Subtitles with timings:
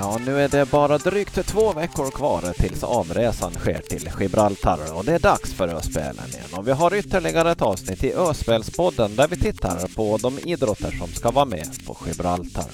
[0.00, 5.04] Ja, nu är det bara drygt två veckor kvar tills avresan sker till Gibraltar och
[5.04, 6.44] det är dags för Öspelen igen.
[6.52, 11.08] Och vi har ytterligare ett avsnitt i Öspelspodden där vi tittar på de idrotter som
[11.08, 12.64] ska vara med på Gibraltar.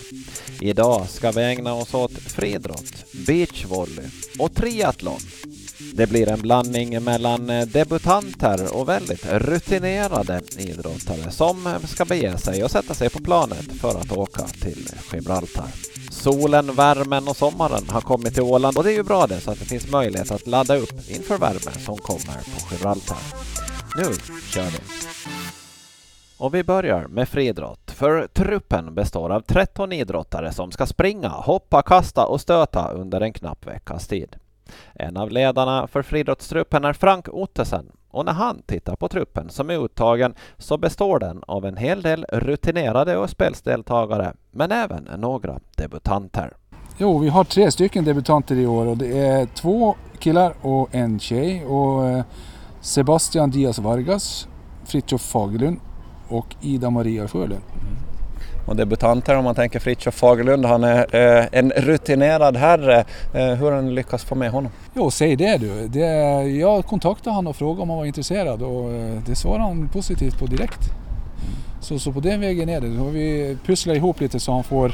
[0.61, 4.07] Idag ska vi ägna oss åt friidrott, beachvolley
[4.39, 5.21] och triathlon.
[5.95, 12.71] Det blir en blandning mellan debutanter och väldigt rutinerade idrottare som ska bege sig och
[12.71, 15.69] sätta sig på planet för att åka till Gibraltar.
[16.25, 19.51] Solen, värmen och sommaren har kommit till Åland och det är ju bra det så
[19.51, 23.19] att det finns möjlighet att ladda upp inför värmen som kommer på Gibraltar.
[23.97, 24.05] Nu
[24.51, 24.79] kör vi!
[26.39, 31.83] Och vi börjar med friidrott, för truppen består av 13 idrottare som ska springa, hoppa,
[31.83, 34.37] kasta och stöta under en knapp veckas tid.
[34.95, 39.71] En av ledarna för friidrottstruppen är Frank Ottesen och när han tittar på truppen som
[39.71, 46.53] är uttagen så består den av en hel del rutinerade Öspelsdeltagare men även några debutanter.
[46.99, 51.19] Jo, vi har tre stycken debutanter i år och det är två killar och en
[51.19, 51.65] tjej.
[51.65, 52.25] Och eh,
[52.81, 54.49] Sebastian Diaz Vargas,
[54.85, 55.81] Fritiof Fagerlund
[56.29, 57.63] och Ida Maria Sjölund.
[58.67, 63.05] Och debutanter om man tänker Fritiof Fagerlund, han är eh, en rutinerad herre.
[63.35, 64.73] Eh, hur har ni lyckats få med honom?
[64.95, 65.89] Jo, säg det du.
[65.89, 66.07] Det,
[66.43, 70.39] jag kontaktade honom och frågade om han var intresserad och eh, det svarade han positivt
[70.39, 70.81] på direkt.
[71.81, 72.89] Så, så på den vägen är det.
[72.89, 74.89] Då har vi pusslat ihop lite så han får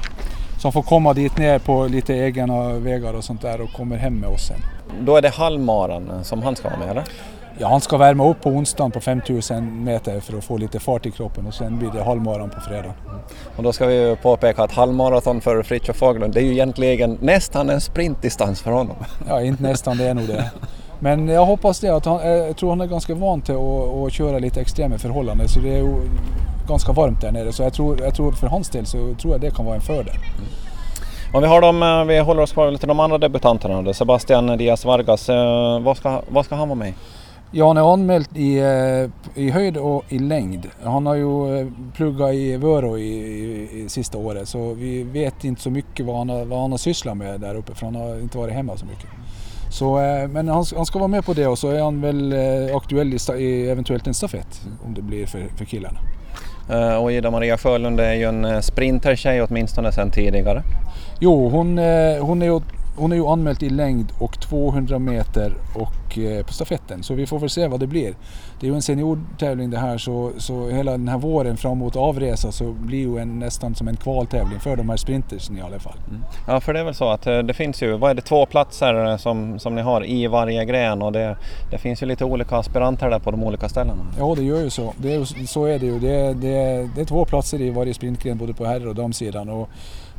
[0.60, 3.96] så han får komma dit ner på lite egna vägar och sånt där och kommer
[3.96, 4.60] hem med oss sen.
[5.00, 7.04] Då är det halvmaran som han ska vara med eller?
[7.62, 11.06] Ja, han ska värma upp på onsdagen på 5000 meter för att få lite fart
[11.06, 12.94] i kroppen och sen blir det halvmaran på fredag.
[13.56, 17.18] Och då ska vi ju påpeka att halvmaraton för Fritiof Fagerlund, det är ju egentligen
[17.20, 18.96] nästan en sprintdistans för honom.
[19.28, 20.50] Ja, inte nästan, det är nog det.
[20.98, 24.12] Men jag hoppas det, att han, jag tror han är ganska van till att, att
[24.12, 25.94] köra lite extrema förhållanden så det är
[26.68, 29.40] ganska varmt där nere så jag tror, jag tror för hans del så tror jag
[29.40, 30.16] det kan vara en fördel.
[30.16, 30.48] Mm.
[31.34, 35.28] Om vi, har dem, vi håller oss kvar lite de andra debutanterna, Sebastian Diaz Vargas,
[35.84, 37.19] vad ska, vad ska han vara med Ja,
[37.58, 38.58] han är anmäld i,
[39.34, 40.68] i höjd och i längd.
[40.84, 45.62] Han har ju pluggat i Vörå i, i, i sista året så vi vet inte
[45.62, 48.20] så mycket vad han, har, vad han har sysslat med där uppe för han har
[48.20, 49.06] inte varit hemma så mycket.
[49.70, 49.96] Så,
[50.30, 52.34] men han, han ska vara med på det och så är han väl
[52.74, 55.98] aktuell i, i eventuellt en stafett om det blir för, för killarna.
[57.00, 60.62] Och Ida Maria Sjölund är ju en sprintertjej åtminstone sedan tidigare.
[61.20, 61.78] Jo, hon,
[62.20, 62.60] hon är ju
[63.00, 67.26] hon är ju anmäld i längd och 200 meter och eh, på stafetten så vi
[67.26, 68.14] får väl se vad det blir.
[68.60, 71.96] Det är ju en seniortävling det här så, så hela den här våren fram mot
[71.96, 75.78] avresa så blir ju en, nästan som en kvaltävling för de här sprintersen i alla
[75.78, 75.96] fall.
[76.08, 76.22] Mm.
[76.46, 79.16] Ja för det är väl så att det finns ju, vad är det, två platser
[79.16, 81.36] som, som ni har i varje gren och det,
[81.70, 84.06] det finns ju lite olika aspiranter där på de olika ställena.
[84.18, 85.98] Ja det gör ju så, det är, så är det ju.
[85.98, 89.48] Det, det, det är två platser i varje sprintgren både på herr och damsidan.
[89.48, 89.68] Och,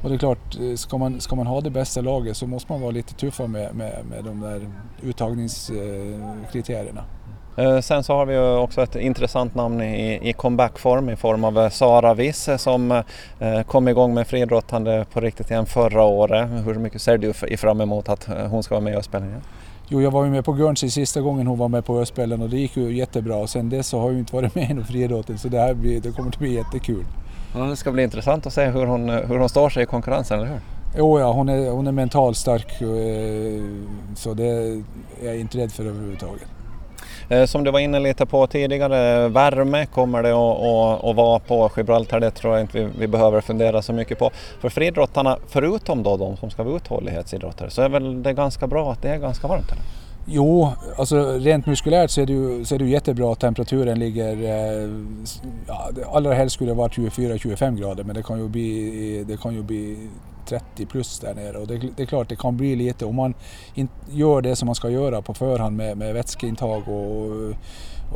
[0.01, 2.81] och det är klart, ska man, ska man ha det bästa laget så måste man
[2.81, 4.61] vara lite tuffare med, med, med de där
[5.01, 7.03] uttagningskriterierna.
[7.81, 11.69] Sen så har vi ju också ett intressant namn i, i comebackform i form av
[11.69, 13.03] Sara Wisse som
[13.67, 16.49] kom igång med friidrottande på riktigt igen förra året.
[16.65, 19.41] Hur mycket ser du fram emot att hon ska vara med i igen?
[19.87, 22.49] Jo, jag var ju med på Guernsey sista gången hon var med på Öspelen och
[22.49, 23.47] det gick ju jättebra.
[23.47, 26.11] Sen dess så har jag inte varit med inom friidrotten så det här blir, det
[26.11, 27.05] kommer att bli jättekul.
[27.55, 30.39] Ja, det ska bli intressant att se hur hon, hur hon står sig i konkurrensen,
[30.39, 30.59] eller hur?
[30.97, 32.73] Jo, ja, hon är, hon är mentalt stark
[34.15, 34.83] så det är
[35.23, 36.47] jag inte rädd för överhuvudtaget.
[37.45, 41.71] Som du var inne lite på tidigare, värme kommer det att, att, att vara på
[41.77, 44.31] Gibraltar, det tror jag inte vi, vi behöver fundera så mycket på.
[44.59, 48.91] För friidrottarna, förutom då de som ska vara uthållighetsidrottare, så är väl det ganska bra
[48.91, 49.71] att det är ganska varmt?
[49.71, 50.00] Eller?
[50.33, 53.99] Jo, alltså rent muskulärt så är det ju, så är det ju jättebra att temperaturen
[53.99, 54.43] ligger...
[54.43, 54.89] Eh,
[55.67, 59.53] ja, allra helst skulle det vara 24-25 grader men det kan ju bli, det kan
[59.53, 60.09] ju bli
[60.45, 63.33] 30 plus där nere och det, det, är klart det kan bli lite om man
[63.73, 67.31] inte gör det som man ska göra på förhand med, med vätskeintag och,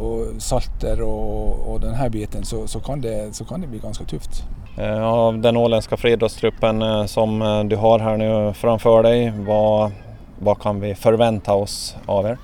[0.03, 3.79] och salter och, och den här biten så, så, kan det, så kan det bli
[3.79, 4.44] ganska tufft.
[4.77, 9.91] Eh, Av den åländska friidrottstruppen eh, som eh, du har här nu framför dig, vad
[10.39, 12.37] vad kan vi förvänta oss av er?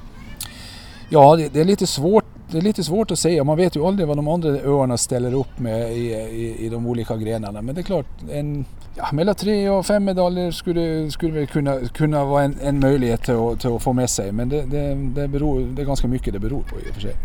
[1.09, 3.43] Ja, det, det, är lite svårt, det är lite svårt att säga.
[3.43, 6.87] Man vet ju aldrig vad de andra öarna ställer upp med i, i, i de
[6.87, 7.61] olika grenarna.
[7.61, 8.65] Men det är klart, en,
[8.95, 13.23] ja, mellan tre och fem medaljer skulle, skulle väl kunna, kunna vara en, en möjlighet
[13.23, 14.31] till att, till att få med sig.
[14.31, 17.01] Men det, det, det, beror, det är ganska mycket det beror på i och för
[17.01, 17.15] sig.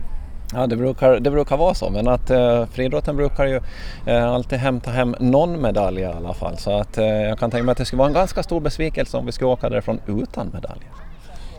[0.52, 3.60] Ja, det brukar, det brukar vara så, men att eh, friidrotten brukar ju
[4.06, 6.58] eh, alltid hämta hem någon medalj i alla fall.
[6.58, 9.16] Så att eh, jag kan tänka mig att det skulle vara en ganska stor besvikelse
[9.16, 10.88] om vi skulle åka därifrån utan medaljer.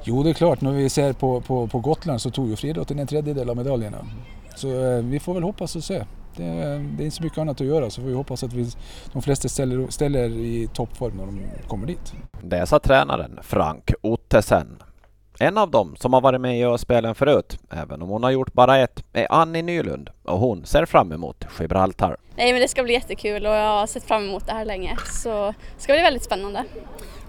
[0.04, 0.62] Jo, det är klart.
[0.62, 3.98] När vi ser på, på, på Gotland så tog ju friidrotten en tredjedel av medaljerna.
[4.56, 6.04] Så eh, vi får väl hoppas och se.
[6.36, 8.72] Det, det är inte så mycket annat att göra så får vi hoppas att vi,
[9.14, 12.14] de flesta ställer, ställer i toppform när de kommer dit.
[12.42, 14.84] Det sa tränaren Frank Ottesen.
[15.40, 18.54] En av dem som har varit med i Öspelen förut, även om hon har gjort
[18.54, 22.18] bara ett, är Annie Nylund och hon ser fram emot Gibraltar.
[22.36, 24.98] Nej men det ska bli jättekul och jag har sett fram emot det här länge
[25.06, 26.64] så det ska bli väldigt spännande.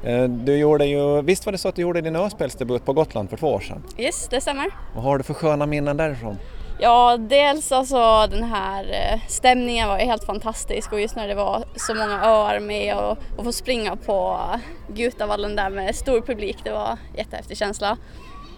[0.03, 3.31] Eh, du gjorde ju, visst var det så att du gjorde din öspelsdebut på Gotland
[3.31, 3.83] för två år sedan?
[3.99, 4.67] Yes, det stämmer.
[4.95, 6.37] Vad har du för sköna minnen därifrån?
[6.81, 11.35] Ja, dels alltså den här eh, stämningen var ju helt fantastisk och just när det
[11.35, 14.41] var så många öar med och, och få springa på
[14.89, 17.97] Gutavallen där med stor publik, det var jättehäftig känsla.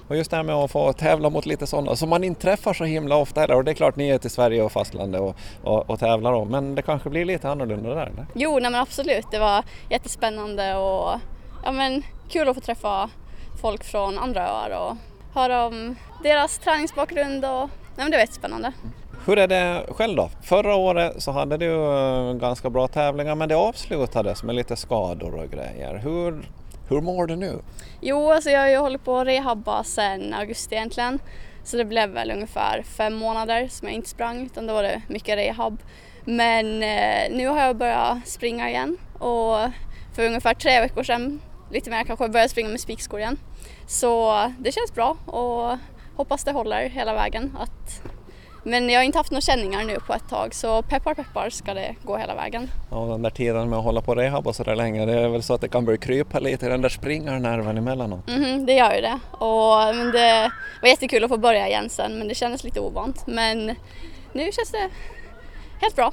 [0.09, 2.75] Och just det här med att få tävla mot lite sådana som man inte träffar
[2.75, 3.57] så himla ofta heller.
[3.57, 6.49] Och det är klart ni är till Sverige och fastlandet och, och, och tävlar om.
[6.49, 8.27] Men det kanske blir lite annorlunda där eller?
[8.35, 9.27] Jo, nej men absolut.
[9.31, 11.21] Det var jättespännande och
[11.65, 13.11] ja, men, kul att få träffa
[13.61, 14.97] folk från andra öar och
[15.35, 17.71] höra om deras träningsbakgrund och
[18.05, 18.73] men det var jättespännande.
[19.27, 20.31] Hur är det själv då?
[20.43, 25.35] Förra året så hade du eh, ganska bra tävlingar men det avslutades med lite skador
[25.35, 26.01] och grejer.
[26.05, 26.49] Hur,
[26.89, 27.59] hur mår du nu?
[28.01, 31.19] Jo, alltså jag har ju hållit på att rehabba sedan augusti egentligen.
[31.65, 35.03] Så det blev väl ungefär fem månader som jag inte sprang utan då var det
[35.09, 35.79] mycket rehab.
[36.25, 39.59] Men eh, nu har jag börjat springa igen och
[40.15, 43.39] för ungefär tre veckor sedan, lite mer kanske, började jag springa med spikskor igen.
[43.87, 45.79] Så det känns bra och
[46.21, 47.57] hoppas det håller hela vägen.
[47.61, 48.03] Att
[48.65, 51.75] men jag har inte haft några känningar nu på ett tag så peppar peppar ska
[51.75, 52.71] det gå hela vägen.
[52.91, 55.43] Ja, den där tiden med att hålla på rehab och sådär länge, det är väl
[55.43, 58.29] så att det kan börja krypa lite den där springarnerven emellanåt?
[58.29, 59.19] Mm, det gör ju det.
[59.31, 60.51] Och, men det
[60.83, 63.27] var jättekul att få börja igen sen men det kändes lite ovant.
[63.27, 63.67] Men
[64.33, 64.89] nu känns det
[65.81, 66.13] helt bra.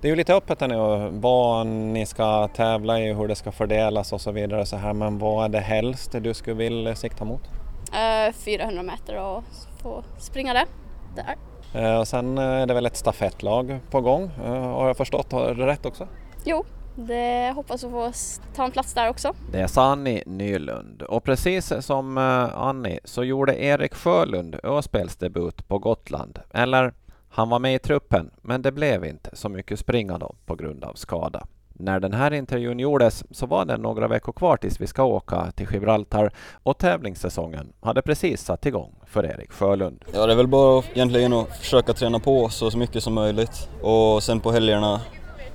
[0.00, 3.52] Det är ju lite öppet här nu vad ni ska tävla i, hur det ska
[3.52, 4.92] fördelas och så vidare så här.
[4.92, 7.63] Men vad är det helst du skulle vilja sikta mot?
[7.94, 9.44] Uh, 400 meter och
[9.82, 10.66] få springa det
[11.14, 11.36] där.
[11.82, 15.32] Uh, och sen är det väl ett stafettlag på gång, har jag förstått.
[15.32, 16.08] Har du rätt också?
[16.44, 16.64] Jo,
[16.94, 18.12] det hoppas att få
[18.54, 19.34] ta en plats där också.
[19.52, 22.18] Det sa Annie Nylund och precis som
[22.54, 26.38] Annie så gjorde Erik Sjölund Öspelsdebut på Gotland.
[26.50, 26.92] Eller
[27.28, 30.84] han var med i truppen, men det blev inte så mycket springa då på grund
[30.84, 31.46] av skada.
[31.78, 35.50] När den här intervjun gjordes så var det några veckor kvar tills vi ska åka
[35.50, 36.32] till Gibraltar
[36.62, 40.04] och tävlingssäsongen hade precis satt igång för Erik Sjölund.
[40.12, 43.68] Ja, det är väl bara egentligen att försöka träna på så, så mycket som möjligt
[43.82, 45.00] och sen på helgerna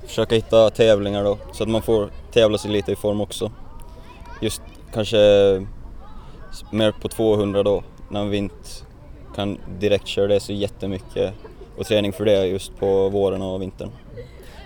[0.06, 3.52] försöka hitta tävlingar då så att man får tävla sig lite i form också.
[4.40, 4.62] Just
[4.92, 5.16] kanske
[6.70, 8.68] mer på 200 då när vi inte
[9.36, 11.34] kan direkt köra det så jättemycket
[11.78, 13.90] och träning för det just på våren och vintern.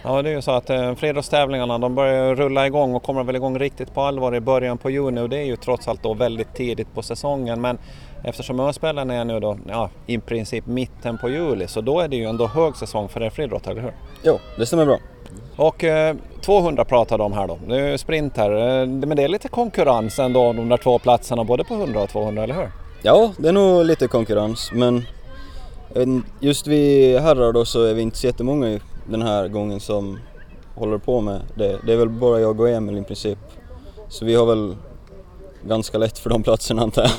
[0.06, 3.36] Ja, det är ju så att eh, friidrottstävlingarna de börjar rulla igång och kommer väl
[3.36, 6.14] igång riktigt på allvar i början på juni och det är ju trots allt då
[6.14, 7.60] väldigt tidigt på säsongen.
[7.60, 7.78] Men
[8.24, 12.16] eftersom Öspelen är nu då ja, i princip mitten på juli så då är det
[12.16, 13.92] ju ändå högsäsong för er friidrott, eller hur?
[14.22, 14.98] Jo, det stämmer bra.
[15.56, 19.48] Och eh, 200 pratar de här då, är sprint här, eh, men det är lite
[19.48, 22.70] konkurrens ändå de där två platserna både på 100 och 200, eller hur?
[23.02, 25.04] Ja, det är nog lite konkurrens men
[26.40, 30.18] just vi herrar då så är vi inte så jättemånga den här gången som
[30.74, 31.78] håller på med det.
[31.86, 33.38] Det är väl bara jag och Emil i princip.
[34.08, 34.76] Så vi har väl
[35.66, 37.12] ganska lätt för de platserna antar jag.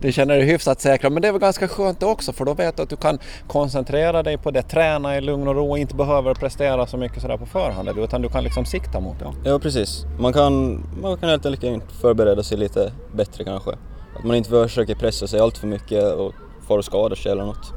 [0.00, 2.76] Du känner dig hyfsat säkra, men det är väl ganska skönt också för då vet
[2.76, 3.18] du att du kan
[3.48, 7.22] koncentrera dig på det, träna i lugn och ro och inte behöver prestera så mycket
[7.22, 9.32] sådär på förhand utan du kan liksom sikta mot det.
[9.44, 13.70] Ja precis, man kan, man kan helt enkelt förbereda sig lite bättre kanske.
[14.18, 16.32] Att man inte försöker pressa sig allt för mycket och
[16.66, 17.72] får skada sig eller något.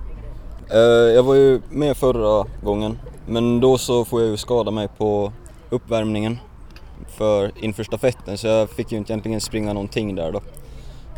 [0.71, 0.79] Eh,
[1.15, 5.31] jag var ju med förra gången, men då så får jag ju skada mig på
[5.69, 6.39] uppvärmningen
[7.17, 10.41] för inför stafetten så jag fick ju inte egentligen springa någonting där då.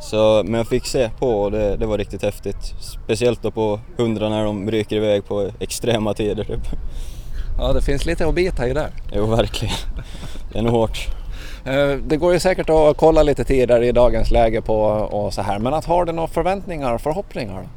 [0.01, 2.73] Så, men jag fick se på och det, det var riktigt häftigt.
[2.79, 6.67] Speciellt då på 100 när de ryker iväg på extrema tider typ.
[7.57, 8.91] Ja, det finns lite att bita i där.
[9.13, 9.75] Jo, verkligen.
[10.51, 11.07] Det är nog hårt.
[11.65, 15.41] Eh, det går ju säkert att kolla lite tider i dagens läge på och så
[15.41, 17.67] här, men att har du några förväntningar och förhoppningar?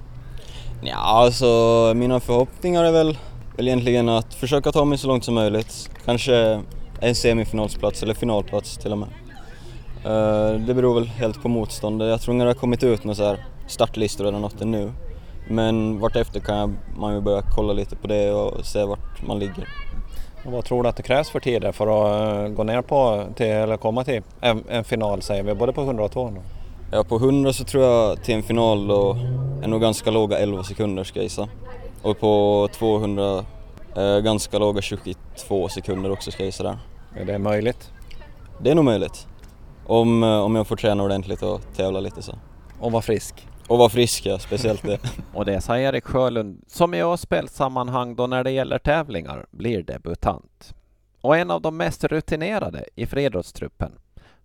[0.82, 3.18] Ja, alltså mina förhoppningar är väl,
[3.56, 5.90] väl egentligen att försöka ta mig så långt som möjligt.
[6.04, 6.62] Kanske
[7.00, 9.09] en semifinalsplats eller finalplats till och med.
[10.06, 12.09] Uh, det beror väl helt på motståndet.
[12.09, 14.92] Jag tror inte det har kommit ut några så startlistor eller något ännu.
[15.49, 19.68] Men vartefter kan man ju börja kolla lite på det och se vart man ligger.
[20.44, 23.25] Och vad tror du att det krävs för tider för att uh, gå ner på
[23.37, 26.42] till, eller komma till en, en final säger vi, både på 100 och 200?
[26.92, 29.16] Ja, på 100 så tror jag till en final då
[29.62, 31.49] är nog ganska låga 11 sekunder ska jag gissa.
[32.02, 33.44] Och på 200
[33.97, 36.78] eh, ganska låga 22 sekunder också ska jag gissa där.
[37.16, 37.90] Är det möjligt?
[38.61, 39.26] Det är nog möjligt.
[39.87, 42.38] Om, eh, om jag får träna ordentligt och tävla lite så.
[42.80, 43.47] Och vara frisk?
[43.68, 44.99] Och vara friska, speciellt det.
[45.35, 50.75] Och det sa Erik Sjölund, som i Öspelssammanhang då när det gäller tävlingar blir debutant.
[51.21, 53.92] Och en av de mest rutinerade i friidrottstruppen.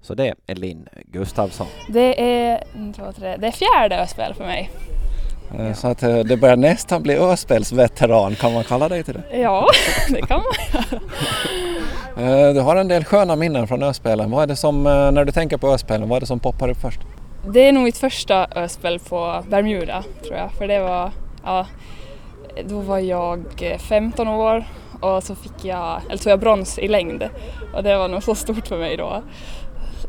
[0.02, 1.68] Så det är Linn Gustafsson.
[1.90, 2.64] Det är,
[2.96, 4.72] två, tre, det är fjärde Öspel för mig.
[5.60, 9.38] Eh, Så att eh, det börjar nästan bli Öspelsveteran, kan man kalla dig till det?
[9.40, 9.68] Ja,
[10.10, 11.02] det kan man göra.
[12.18, 14.32] Eh, Du har en del sköna minnen från Öspelen.
[14.32, 16.78] Vad är det som, när du tänker på Öspelen, vad är det som poppar upp
[16.82, 17.00] först?
[17.50, 20.52] Det är nog mitt första Öspel på Bermuda tror jag.
[20.52, 21.12] För det var,
[21.46, 21.66] ja,
[22.66, 23.44] då var jag
[23.80, 24.66] 15 år
[25.02, 27.30] och så fick jag, eller tog jag brons i längd.
[27.74, 29.22] Och det var nog så stort för mig då.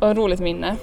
[0.01, 0.77] Och ett roligt minne.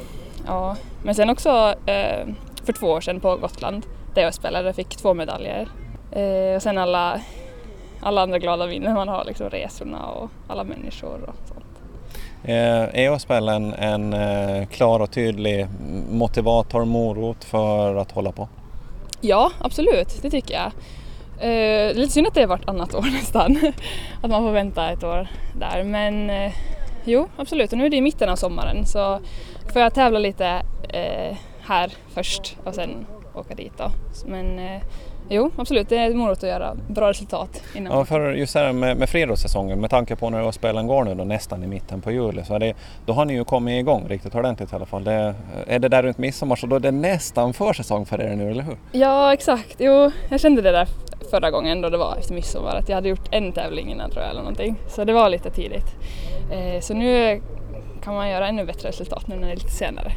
[0.47, 0.75] Ja.
[1.03, 2.27] Men sen också eh,
[2.65, 3.85] för två år sedan på Gotland
[4.15, 5.67] där jag spelade fick två medaljer.
[6.12, 7.22] Eh, och sen alla,
[8.01, 11.65] alla andra glada minnen man har, liksom resorna och alla människor och sånt.
[12.43, 15.67] Eh, Är Öspelen en eh, klar och tydlig
[16.12, 18.48] motivator, morot för att hålla på?
[19.22, 20.72] Ja, absolut, det tycker jag.
[21.39, 23.74] Eh, lite synd att det är vartannat år nästan,
[24.22, 25.27] att man får vänta ett år
[25.60, 25.84] där.
[25.84, 26.51] Men eh,
[27.03, 27.72] jo, absolut.
[27.72, 29.19] Och nu är det i mitten av sommaren så
[29.74, 30.48] får jag tävla lite
[30.89, 33.05] eh, här först och sen
[33.37, 33.91] åka dit då.
[34.25, 34.81] Men eh,
[35.29, 37.97] jo, absolut, det är morot att göra bra resultat innan.
[37.97, 41.23] Ja, för just här med, med friidrottssäsongen, med tanke på när Öspelen går nu då
[41.23, 42.73] nästan i mitten på juli, så det,
[43.05, 45.03] då har ni ju kommit igång riktigt ordentligt i alla fall.
[45.03, 45.35] Det,
[45.67, 48.63] är det där runt midsommar så då är det nästan försäsong för er nu, eller
[48.63, 48.77] hur?
[48.91, 49.75] Ja, exakt.
[49.77, 50.87] Jo, jag kände det där
[51.31, 54.23] förra gången då det var efter midsommar att jag hade gjort en tävling innan tror
[54.23, 54.75] jag eller någonting.
[54.87, 55.95] Så det var lite tidigt.
[56.51, 57.41] Eh, så nu
[58.03, 60.11] kan man göra ännu bättre resultat nu när det är lite senare.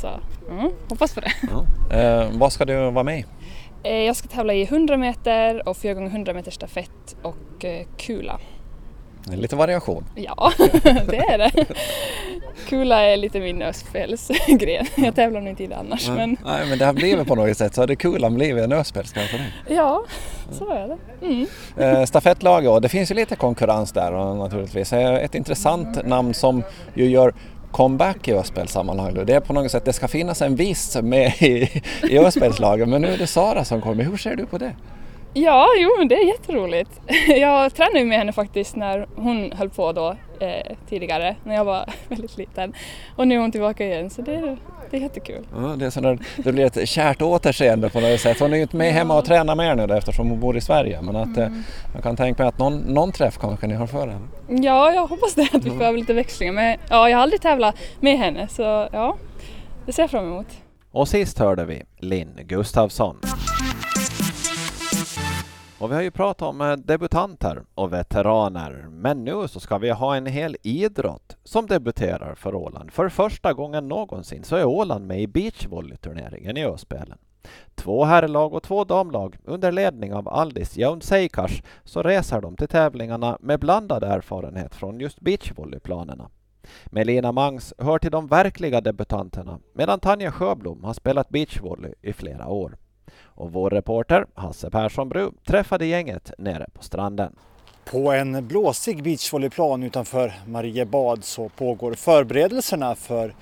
[0.00, 0.08] Så
[0.50, 1.32] mm, hoppas på det.
[2.00, 3.24] Eh, vad ska du vara med i?
[3.82, 7.86] Eh, jag ska tävla i 100 meter och 4 x 100 meter stafett och eh,
[7.96, 8.38] kula.
[9.24, 10.04] Det är Lite variation.
[10.14, 11.66] Ja, det är det.
[12.68, 14.86] Kula är lite min öspelsgren.
[14.96, 17.56] Jag tävlar nog inte i det annars men Nej, men det har blivit på något
[17.56, 19.52] sätt så har det kulan blivit en Öspelsgren för dig.
[19.68, 20.04] ja,
[20.50, 21.26] så är det.
[21.26, 21.46] Mm.
[21.76, 24.92] Eh, stafettlag, ja, det finns ju lite konkurrens där naturligtvis.
[24.92, 26.62] Eh, Ett intressant namn som
[26.94, 27.34] ju gör
[27.72, 31.32] comeback i Öspelssammanhang då, det är på något sätt, det ska finnas en viss med
[31.42, 32.90] i, i Öspelslagen.
[32.90, 34.04] men nu är det Sara som kommer.
[34.04, 34.72] Hur ser du på det?
[35.34, 36.90] Ja, jo men det är jätteroligt.
[37.28, 41.64] Jag tränade ju med henne faktiskt när hon höll på då eh, tidigare, när jag
[41.64, 42.72] var väldigt liten.
[43.16, 44.56] Och nu är hon tillbaka igen så det är,
[44.90, 45.46] det är jättekul.
[45.56, 48.40] Ja, det, är sådär, det blir ett kärt återseende på något sätt.
[48.40, 50.56] Hon är ju inte med hemma och tränar med er nu då, eftersom hon bor
[50.56, 51.48] i Sverige men att eh,
[51.94, 54.28] jag kan tänka mig att någon, någon träff kanske ni har för henne.
[54.48, 56.52] Ja, jag hoppas det att vi får öva lite växlingar.
[56.52, 59.16] Men ja, jag har aldrig tävlat med henne så ja,
[59.86, 60.46] det ser jag fram emot.
[60.92, 63.16] Och sist hörde vi Linn Gustafsson.
[65.80, 69.90] Och vi har ju pratat om eh, debutanter och veteraner, men nu så ska vi
[69.90, 72.92] ha en hel idrott som debuterar för Åland.
[72.92, 77.18] För första gången någonsin så är Åland med i beachvolleyturneringen i Öspelen.
[77.74, 83.38] Två herrlag och två damlag under ledning av Aldis Jaunseikars så reser de till tävlingarna
[83.40, 86.30] med blandad erfarenhet från just beachvolleyplanerna.
[86.86, 92.48] Melina Mangs hör till de verkliga debutanterna medan Tanja Sjöblom har spelat beachvolley i flera
[92.48, 92.76] år.
[93.22, 97.36] Och vår reporter Hasse Persson Bru träffade gänget nere på stranden.
[97.84, 103.34] På en blåsig beachvolleyplan utanför Mariebad så pågår förberedelserna för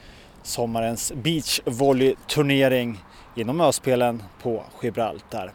[0.43, 2.99] sommarens beachvolleyturnering
[3.37, 5.53] inom Öspelen på Gibraltar.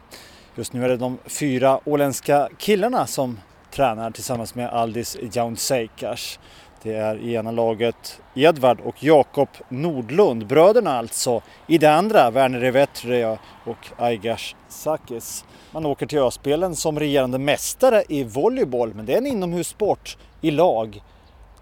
[0.55, 3.39] Just nu är det de fyra åländska killarna som
[3.71, 6.39] tränar tillsammans med Aldis Jaunseikars.
[6.83, 11.41] Det är i ena laget Edvard och Jakob Nordlund, bröderna alltså.
[11.67, 15.45] I det andra Werner Evetria och Aigars Sakis.
[15.71, 20.51] Man åker till Öspelen som regerande mästare i volleyboll, men det är en inomhussport i
[20.51, 21.03] lag.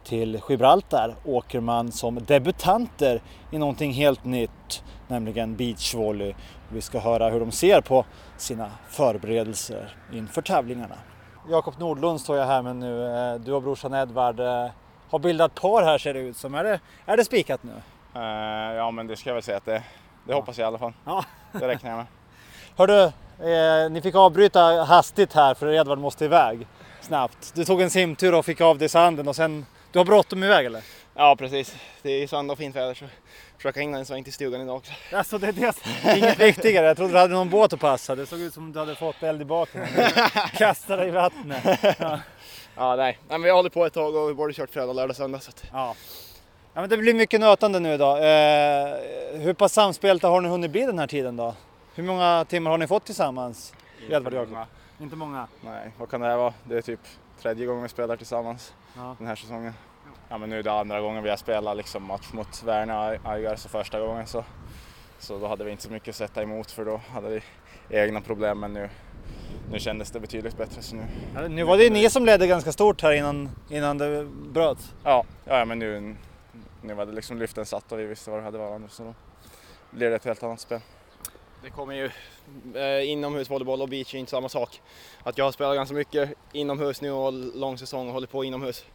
[0.03, 6.33] Till Gibraltar åker man som debutanter i någonting helt nytt, nämligen beachvolley.
[6.69, 8.05] Vi ska höra hur de ser på
[8.37, 10.95] sina förberedelser inför tävlingarna.
[11.49, 13.05] Jakob Nordlund står jag här med nu.
[13.05, 14.67] Eh, du och brorsan Edvard eh,
[15.11, 16.55] har bildat par här ser det ut som.
[16.55, 17.71] Är det, är det spikat nu?
[18.15, 19.83] Eh, ja men det ska jag väl säga att det,
[20.27, 20.93] det hoppas jag i alla fall.
[21.05, 21.25] Ja.
[21.51, 22.05] Det räknar jag med.
[22.77, 23.11] Hördu,
[23.49, 26.67] eh, ni fick avbryta hastigt här för Edvard måste iväg
[27.01, 27.51] snabbt.
[27.55, 30.65] Du tog en simtur och fick av dig sanden och sen, du har bråttom iväg
[30.65, 30.81] eller?
[31.15, 33.05] Ja precis, det är sand och fint väder så
[33.57, 34.91] försöka hinna en sväng till stugan idag också.
[35.11, 36.85] Alltså det är det, inget viktigare.
[36.85, 38.15] Jag trodde du hade någon båt att passa.
[38.15, 39.87] Det såg ut som du hade fått eld i baken.
[40.57, 41.79] Kasta dig i vattnet.
[41.99, 42.19] Ja.
[42.75, 44.93] Ja nej, nej men vi har hållit på ett tag och vi både kört fredag,
[44.93, 45.39] lördag, söndag.
[45.39, 45.95] Så att, Ja.
[46.73, 48.17] ja men det blir mycket nötande nu idag.
[48.17, 48.95] Eh,
[49.39, 51.55] hur pass samspelta har ni hunnit bli den här tiden då?
[51.95, 53.73] Hur många timmar har ni fått tillsammans?
[54.09, 54.49] Edvard och Jakob?
[54.51, 54.67] många.
[54.99, 55.47] Inte många?
[55.61, 56.53] Nej, vad kan det här vara?
[56.63, 56.99] Det är typ
[57.41, 59.15] tredje gången vi spelar tillsammans Ja.
[59.17, 59.73] den här säsongen.
[60.29, 63.31] Ja men nu är det andra gången vi har spelat liksom match mot Werner och
[63.31, 64.43] Aigar så första gången så,
[65.19, 67.41] Så då hade vi inte så mycket att sätta emot för då hade vi
[67.97, 68.89] egna problem men nu,
[69.71, 70.81] nu kändes det betydligt bättre.
[70.81, 73.97] Så nu, Ja, Nu var det ju ni som ledde ganska stort här innan, innan
[73.97, 74.93] det bröt.
[75.03, 76.15] ja, ja, men nu,
[76.81, 79.13] nu var det liksom lyften satt och vi visste vad vi hade varandra så då
[79.91, 80.79] blir det ett helt annat spel.
[81.63, 82.09] Det kommer ju
[82.75, 84.81] eh, inomhusvolleyboll och beach är inte samma sak.
[85.23, 88.85] Att jag har spelat ganska mycket inomhus nu och lång säsong och håller på inomhus.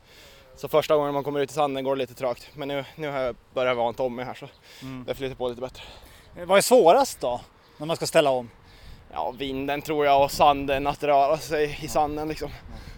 [0.57, 2.49] Så första gången man kommer ut i sanden går det lite trögt.
[2.55, 4.49] Men nu, nu har jag börjat vant om mig här så
[5.07, 5.83] det flyter på lite bättre.
[6.47, 7.41] Vad är svårast då?
[7.77, 8.51] När man ska ställa om?
[9.17, 12.49] Ja, vinden tror jag och sanden, att röra sig i sanden liksom.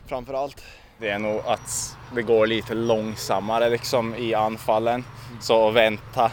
[0.07, 0.65] Framför allt.
[0.99, 5.05] Det är nog att det går lite långsammare liksom i anfallen.
[5.41, 6.31] Så vänta,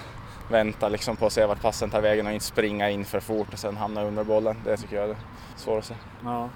[0.52, 3.54] vänta liksom på att se vart passen tar vägen och inte springa in för fort
[3.54, 4.62] och sen hamna under bollen.
[4.66, 5.18] Det tycker jag är det
[5.58, 5.96] svåraste.
[6.24, 6.50] Ja,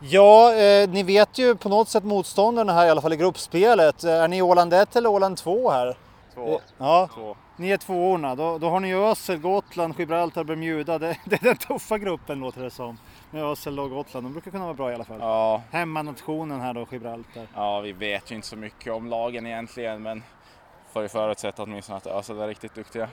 [0.00, 4.04] ja eh, ni vet ju på något sätt motståndarna här i alla fall i gruppspelet.
[4.04, 5.96] Eh, Är ni Åland 1 eller Åland 2 här?
[6.34, 6.60] Två.
[6.78, 7.36] Ja, Två.
[7.56, 8.34] Ni är tvåorna.
[8.34, 10.98] Då, då har ni ju Ösel, Gotland, Gibraltar, Bermuda.
[10.98, 12.98] Det, det är den tuffa gruppen låter det som.
[13.30, 14.26] Med Ösel och Gotland.
[14.26, 15.18] De brukar kunna vara bra i alla fall.
[15.20, 17.46] Ja, Hemmanationen här då, Gibraltar.
[17.54, 20.22] ja, vi vet ju inte så mycket om lagen egentligen men
[20.92, 23.08] får ju förutsätta åtminstone att Ösel är riktigt duktiga.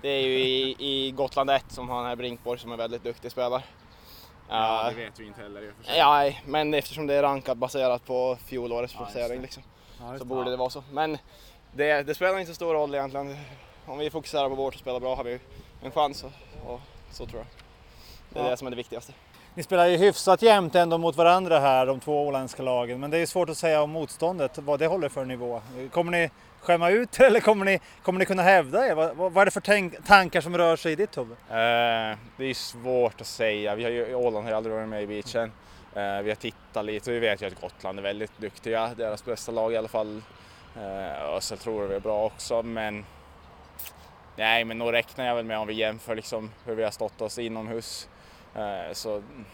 [0.00, 3.04] Det är ju i, i Gotland 1 som har den här Brinkborg som är väldigt
[3.04, 3.62] duktig spelare.
[4.48, 5.98] Ja, det vet vi inte heller i och för sig.
[5.98, 9.62] Ja, men eftersom det är rankat baserat på fjolårets placering liksom,
[10.18, 10.82] så borde det vara så.
[10.92, 11.18] Men
[11.76, 13.36] det, det spelar inte så stor roll egentligen.
[13.86, 15.38] Om vi fokuserar på vårt och spelar bra har vi
[15.82, 16.30] en chans och,
[16.72, 17.46] och så tror jag.
[18.30, 18.50] Det är Ja.
[18.50, 19.12] det som är det viktigaste.
[19.54, 23.00] Ni spelar ju hyfsat jämnt ändå mot varandra här, de två åländska lagen.
[23.00, 25.62] Men det är svårt att säga om motståndet, vad det håller för nivå.
[25.92, 28.94] Kommer ni skämma ut er eller kommer ni, kommer ni kunna hävda er?
[28.94, 31.36] Vad, vad vad är det för tankar som rör sig i ditt huvud?
[31.48, 33.74] Eh, det är svårt att säga.
[33.74, 35.52] Vi har ju, Åland har ju aldrig varit med i beachen.
[35.94, 38.90] Eh, vi har tittat lite och vi vet ju att Gotland är väldigt duktiga.
[38.96, 40.22] Deras bästa lag i alla fall.
[40.76, 43.04] Eh, Ösel tror jag vi är bra också men
[44.36, 47.20] nej, men nog räknar jag väl med om vi jämför liksom hur vi har stått
[47.20, 48.08] oss inomhus.
[48.54, 49.44] Eh, så mm,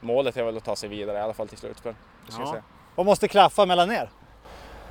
[0.00, 1.94] målet är väl att ta sig vidare i alla fall till slutspel.
[2.38, 2.56] Ja.
[2.94, 4.10] Vad måste klaffa mellan er?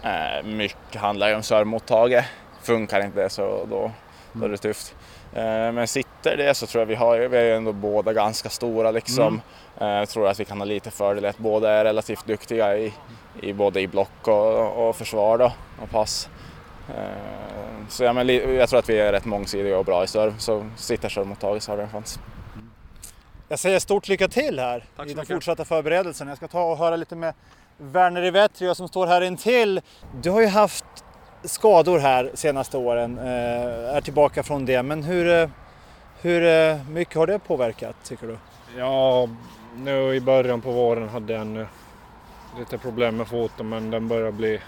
[0.03, 2.25] Eh, mycket handlar ju om servemottagare.
[2.61, 3.91] Funkar inte det så då,
[4.33, 4.95] då är det tufft.
[5.33, 8.91] Men sitter det så tror jag vi har, vi är ju ändå båda ganska stora
[8.91, 9.41] liksom.
[9.79, 12.93] Eh, jag tror att vi kan ha lite fördel att båda är relativt duktiga i,
[13.41, 16.29] i både i block och, och försvar då, och pass.
[16.89, 20.33] Eh, så ja, men, jag tror att vi är rätt mångsidiga och bra i serve.
[20.37, 22.19] Så sitter servemottagare så har vi en chans.
[23.47, 25.27] Jag säger stort lycka till här i de mycket.
[25.27, 26.31] fortsatta förberedelserna.
[26.31, 27.33] Jag ska ta och höra lite med
[27.77, 29.81] Werner Ivetrio som står här intill.
[30.21, 30.85] Du har ju haft
[31.43, 34.83] skador här senaste åren, eh, är tillbaka från det.
[34.83, 35.49] Men hur, eh,
[36.21, 38.37] hur mycket har det påverkat tycker du?
[38.77, 39.27] Ja,
[39.75, 41.67] nu i början på våren hade jag en,
[42.57, 44.59] lite problem med foten men den börjar bli,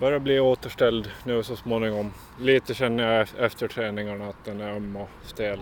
[0.00, 2.12] börjar bli återställd nu så småningom.
[2.40, 5.58] Lite känner jag ef- efter träningarna att den är öm och stel.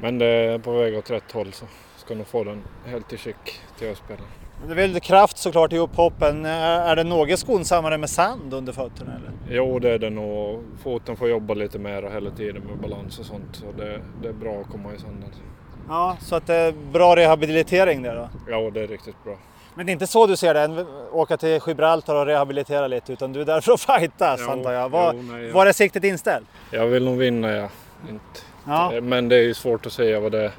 [0.00, 1.64] Men det är på väg åt rätt håll så
[1.96, 4.24] ska nog få den helt i skick till spelen.
[4.66, 6.44] Det är väl kraft såklart i upphoppen.
[6.46, 9.12] Är det något skonsammare med sand under fötterna?
[9.16, 9.32] Eller?
[9.56, 10.64] Jo, det är det nog.
[10.82, 14.32] Foten får jobba lite mer hela tiden med balans och sånt så det, det är
[14.32, 15.30] bra att komma i sanden.
[15.88, 18.28] Ja, så att det är bra rehabilitering där då?
[18.50, 19.36] Ja, det är riktigt bra.
[19.76, 23.32] Men det är inte så du ser det, åka till Gibraltar och rehabilitera lite, utan
[23.32, 24.88] du är där för att fightas Jo, antar jag.
[24.88, 25.54] Var, jo, nej, ja.
[25.54, 26.46] var är siktet inställt?
[26.70, 27.68] Jag vill nog vinna, ja.
[28.08, 28.40] Inte.
[28.66, 28.92] Ja.
[29.02, 30.52] Men det är ju svårt att säga vad det,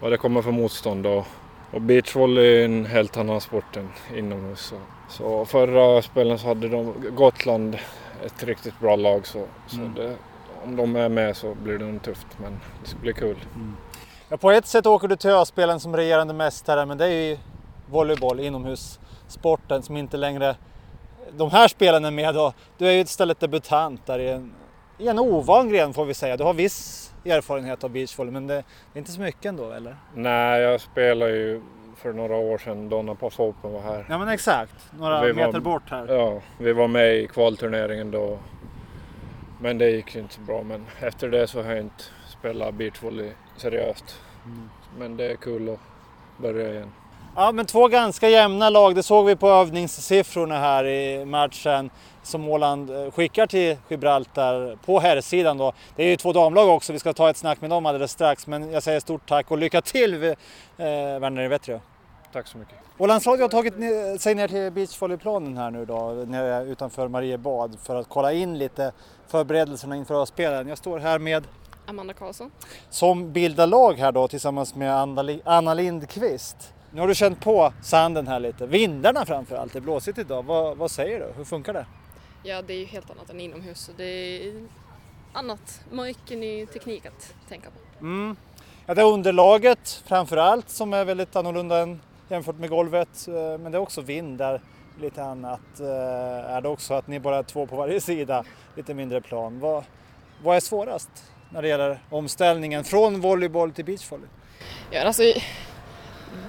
[0.00, 1.06] vad det kommer för motstånd.
[1.06, 1.26] Och,
[1.70, 4.60] och beachvolley är en helt annan sport än inomhus.
[4.60, 4.76] Så,
[5.08, 7.78] så förra spelen så hade de Gotland
[8.26, 9.26] ett riktigt bra lag.
[9.26, 9.94] Så, så Mm.
[9.94, 10.16] det,
[10.64, 12.26] om de är med så blir det nog tufft.
[12.36, 13.36] Men det ska bli kul.
[14.28, 17.38] Ja, på ett sätt åker du till Öspelen som regerande mästare, men det är ju
[17.90, 20.56] volleyboll, inomhussporten som inte längre
[21.36, 22.52] de här spelen är med då.
[22.78, 24.52] Du är ju istället debutant där i en,
[24.98, 26.36] i en ovan gren får vi säga.
[26.36, 29.96] Du har viss erfarenhet av beachvolley, men det, det är inte så mycket ändå eller?
[30.14, 31.60] Nej, jag spelade ju
[31.96, 34.06] för några år sedan då när Pass Open var här.
[34.08, 36.06] Ja men exakt, några Vi var- meter bort här.
[36.14, 38.38] Ja, vi var med i kvalturneringen då.
[39.60, 40.62] Men det gick inte så bra.
[40.62, 44.20] Men efter det så har jag inte spelat beachvolley seriöst.
[44.98, 45.78] Men det är kul att
[46.42, 46.92] börja igen.
[47.36, 48.94] Ja, men två ganska jämna lag.
[48.94, 51.90] Det såg vi på övningssiffrorna här i matchen
[52.22, 55.72] som Åland eh, skickar till Gibraltar på herrsidan då.
[55.96, 56.92] Det är ju två damlag också.
[56.92, 58.46] Vi ska ta ett snack med dem alldeles strax.
[58.46, 60.34] Men jag säger stort tack och lycka till eh,
[60.76, 61.80] Werner Vetrio.
[62.32, 62.74] Tack så mycket.
[62.98, 63.74] Ålandslaget har tagit
[64.22, 68.92] sig ner till beachvolleyplanen här nu då, nere utanför Mariebad för att kolla in lite
[69.28, 70.68] förberedelserna inför spelen.
[70.68, 71.44] Jag står här med
[71.86, 72.50] Amanda Karlsson.
[72.90, 74.94] som bildar lag här då tillsammans med
[75.44, 76.74] Anna Lindqvist.
[76.94, 80.42] Nu har du känt på sanden här lite, vindarna framför allt, det är blåsigt idag.
[80.42, 81.32] Vad, vad säger du?
[81.36, 81.86] Hur funkar det?
[82.42, 83.90] Ja, det är ju helt annat än inomhus.
[83.96, 84.52] Det är
[85.32, 88.04] annat, mycket ny teknik att tänka på.
[88.04, 88.36] Mm.
[88.86, 93.28] Ja, det är underlaget framför allt som är väldigt annorlunda än jämfört med golvet.
[93.28, 94.60] Eh, Men det är också vind där,
[95.00, 95.80] lite annat.
[95.80, 95.86] Eh,
[96.56, 98.44] Är det också att ni bara är två på varje sida,
[98.76, 99.60] lite mindre plan.
[99.60, 99.84] Vad,
[100.42, 101.10] vad är svårast
[101.50, 104.28] när det gäller omställningen från volleyboll till beachvolley?
[104.90, 105.22] Ja, alltså,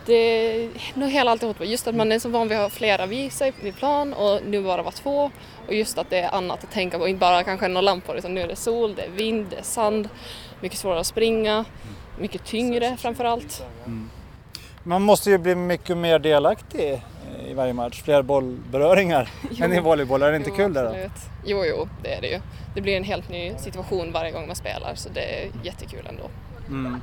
[0.05, 1.57] det är nog hela alltihop.
[1.61, 4.39] Just att man är så van vid att ha flera vid sig vid plan och
[4.45, 5.31] nu bara vara två.
[5.67, 8.33] Och just att det är annat att tänka på, inte bara kanske några lampor utan
[8.33, 10.09] nu är det sol, det är vind, det är sand,
[10.61, 11.65] mycket svårare att springa,
[12.19, 13.63] mycket tyngre framför allt.
[14.83, 17.01] Man måste ju bli mycket mer delaktig
[17.49, 19.29] i varje match, fler bollberöringar
[19.61, 20.21] än i volleyboll.
[20.21, 20.87] Är det inte Jo, kul det då?
[20.87, 21.11] absolut.
[21.45, 22.39] Jo, jo, det är det ju.
[22.75, 26.23] Det blir en helt ny situation varje gång man spelar så det är jättekul ändå.
[26.67, 27.01] Mm.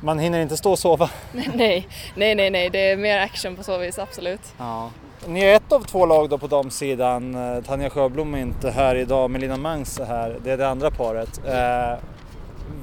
[0.00, 1.10] Man hinner inte stå och sova.
[1.32, 4.40] nej, nej, nej, nej, det är mer action på så vis, absolut.
[4.58, 4.90] Ja.
[5.26, 7.34] Ni är ett av två lag då på damsidan.
[7.34, 10.38] Eh, Tanja Sjöblom är inte här idag, Melina Mangs är här.
[10.44, 11.40] Det är det andra paret.
[11.46, 11.98] Eh,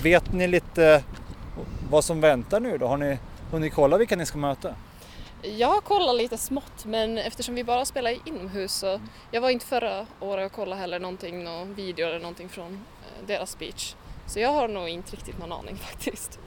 [0.02, 1.04] vet ni lite
[1.90, 2.88] vad som väntar nu då?
[2.88, 3.18] Har ni
[3.52, 4.76] hunnit kolla vilka ni ska möta?
[5.42, 9.00] Jag har kollat lite smått men eftersom vi bara spelar inomhus så
[9.32, 13.28] jag var inte förra året och kollade heller någonting, någon video eller någonting från eh,
[13.28, 13.96] deras speech.
[14.28, 16.40] Så jag har nog inte riktigt någon aning faktiskt.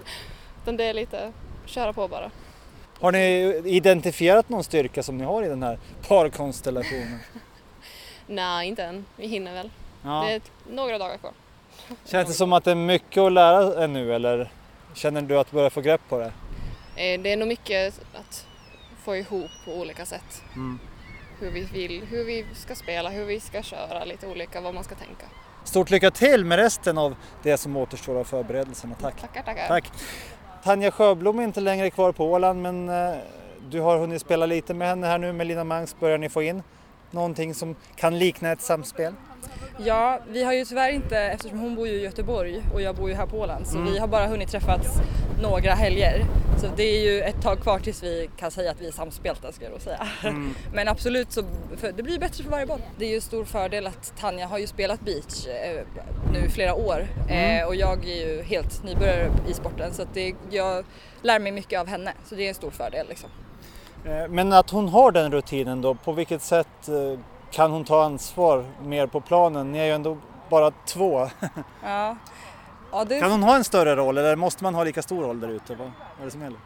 [0.67, 1.33] Utan det är lite
[1.67, 2.31] köra på bara.
[3.01, 7.19] Har ni identifierat någon styrka som ni har i den här parkonstellationen?
[8.27, 9.05] Nej, inte än.
[9.17, 9.71] Vi hinner väl.
[10.05, 10.25] Ja.
[10.27, 11.33] Det är några dagar kvar.
[12.05, 14.51] Känns det som att det är mycket att lära ännu eller
[14.95, 16.33] känner du att du börjar få grepp på det?
[16.97, 18.47] Eh, Det är nog mycket att
[19.05, 20.43] få ihop på olika sätt.
[20.55, 20.79] Mm.
[21.41, 24.85] Hur vi vill, hur vi ska spela, hur vi ska köra, lite olika vad man
[24.85, 25.27] ska tänka.
[25.65, 28.95] Stort lycka till med resten av det som återstår av förberedelserna.
[29.01, 29.21] Tack!
[29.21, 29.69] Tackar, tackar.
[29.69, 29.93] Tack!
[30.67, 33.15] Tanja Sjöblom är inte längre kvar på Åland men eh,
[33.71, 35.33] du har hunnit spela lite med henne här nu.
[35.33, 36.63] Med Lina Mangs börjar ni få in
[37.11, 39.13] någonting som kan likna ett samspel?
[39.85, 43.09] Ja, vi har ju tyvärr inte, eftersom hon bor ju i Göteborg och jag bor
[43.09, 43.93] ju här på Åland, så Mm.
[43.93, 44.89] vi har bara hunnit träffats
[45.43, 46.25] några helger.
[46.61, 49.53] Så det är ju ett tag kvar tills vi kan säga att vi är samspelta
[49.53, 50.09] ska jag då säga.
[50.25, 50.55] Mm.
[50.75, 51.43] Men absolut så
[51.97, 52.81] det blir bättre för varje boll.
[52.99, 55.83] Det är ju stor fördel att Tanja har ju spelat beach eh,
[56.33, 57.61] nu i flera år Mm.
[57.61, 60.85] eh, och jag är ju helt nybörjare i sporten så att det, jag
[61.23, 63.31] lär mig mycket av henne så det är en stor fördel liksom.
[64.05, 67.19] Eh, Men att hon har den rutinen då, på vilket sätt eh,
[67.51, 69.73] kan hon ta ansvar mer på planen?
[69.73, 71.29] Ni är ju ändå bara två.
[71.85, 72.17] Ja.
[72.93, 73.21] Ja, det...
[73.21, 75.75] Kan hon ha en större roll eller måste man ha lika stor roll där ute?
[75.75, 75.87] Vad
[76.21, 76.59] är det som gäller?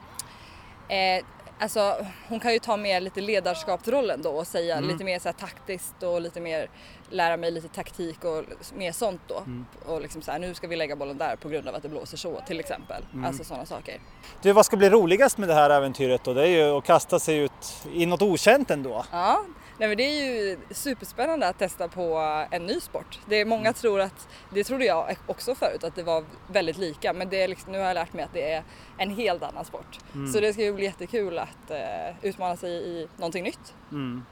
[1.18, 1.24] Eh,
[1.58, 1.96] alltså,
[2.28, 4.88] hon kan ju ta mer lite ledarskapsrollen då och säga Mm.
[4.90, 6.68] lite mer så här taktiskt och lite mer
[7.10, 8.44] lära mig lite taktik och
[8.74, 9.36] mer sånt då.
[9.36, 9.66] Mm.
[9.86, 11.88] Och liksom så här, nu ska vi lägga bollen där på grund av att det
[11.88, 13.04] blåser så till exempel.
[13.12, 13.24] Mm.
[13.24, 14.00] Alltså sådana saker.
[14.42, 16.34] Du, vad ska bli roligast med det här äventyret då?
[16.34, 19.04] Det är ju att kasta sig ut i något okänt ändå.
[19.12, 19.44] Ja,
[19.78, 22.16] nej men det är ju superspännande att testa på
[22.50, 23.18] en ny sport.
[23.26, 27.12] Det är många tror att, det trodde jag också förut, att det var väldigt lika
[27.12, 28.62] men det är liksom, nu har jag lärt mig att det är
[28.98, 29.98] en helt annan sport.
[30.14, 30.32] Mm.
[30.32, 33.74] Så det ska ju bli jättekul att eh, utmana sig i någonting nytt.
[33.90, 34.24] Mm.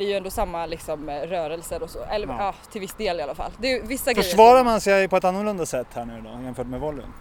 [0.00, 2.36] Det är ju ändå samma liksom, eh, rörelser och så, eller ja.
[2.38, 2.54] Ja.
[2.72, 3.50] till viss del i alla fall.
[3.58, 6.42] Det är, vissa grejer Försvarar som- man sig på ett annorlunda sätt här nu då
[6.44, 7.12] jämfört med volleyn?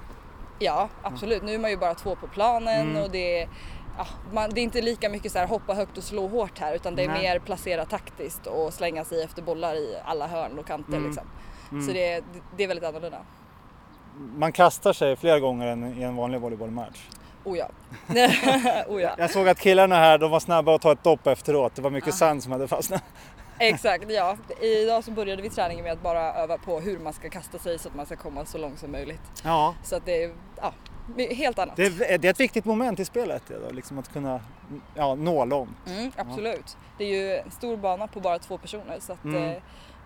[0.59, 1.43] Ja, absolut.
[1.43, 3.03] Nu är man ju bara två på planen Mm.
[3.03, 3.49] och det är,
[3.97, 6.75] ja, man, det är inte lika mycket så här hoppa högt och slå hårt här
[6.75, 7.21] utan det är Nej.
[7.21, 11.05] mer placera taktiskt och slänga sig efter bollar i alla hörn och kanter Mm.
[11.05, 11.23] liksom.
[11.71, 11.87] Mm.
[11.87, 12.23] Så det,
[12.57, 13.19] det är väldigt annorlunda.
[14.35, 16.99] Man kastar sig fler gånger än i en vanlig volleybollmatch.
[17.43, 17.67] Oh ja.
[18.87, 19.15] oh ja.
[19.17, 21.75] Jag såg att killarna här de var snabba att ta ett dopp efteråt.
[21.75, 22.17] Det var mycket Ah.
[22.17, 23.03] sand som hade fastnat.
[23.59, 24.37] Exakt, ja.
[24.61, 27.79] Idag så började vi träningen med att bara öva på hur man ska kasta sig
[27.79, 29.21] så att man ska komma så långt som möjligt.
[29.43, 29.75] Ja.
[29.83, 30.73] Så att det är ja,
[31.31, 31.75] helt annat.
[31.75, 34.39] Det är, det är ett viktigt moment i spelet, då, liksom att kunna
[34.95, 35.77] ja, nå långt.
[35.87, 36.77] Mm, absolut.
[36.97, 39.43] Det är ju en stor bana på bara två personer så att Mm.
[39.43, 39.57] eh,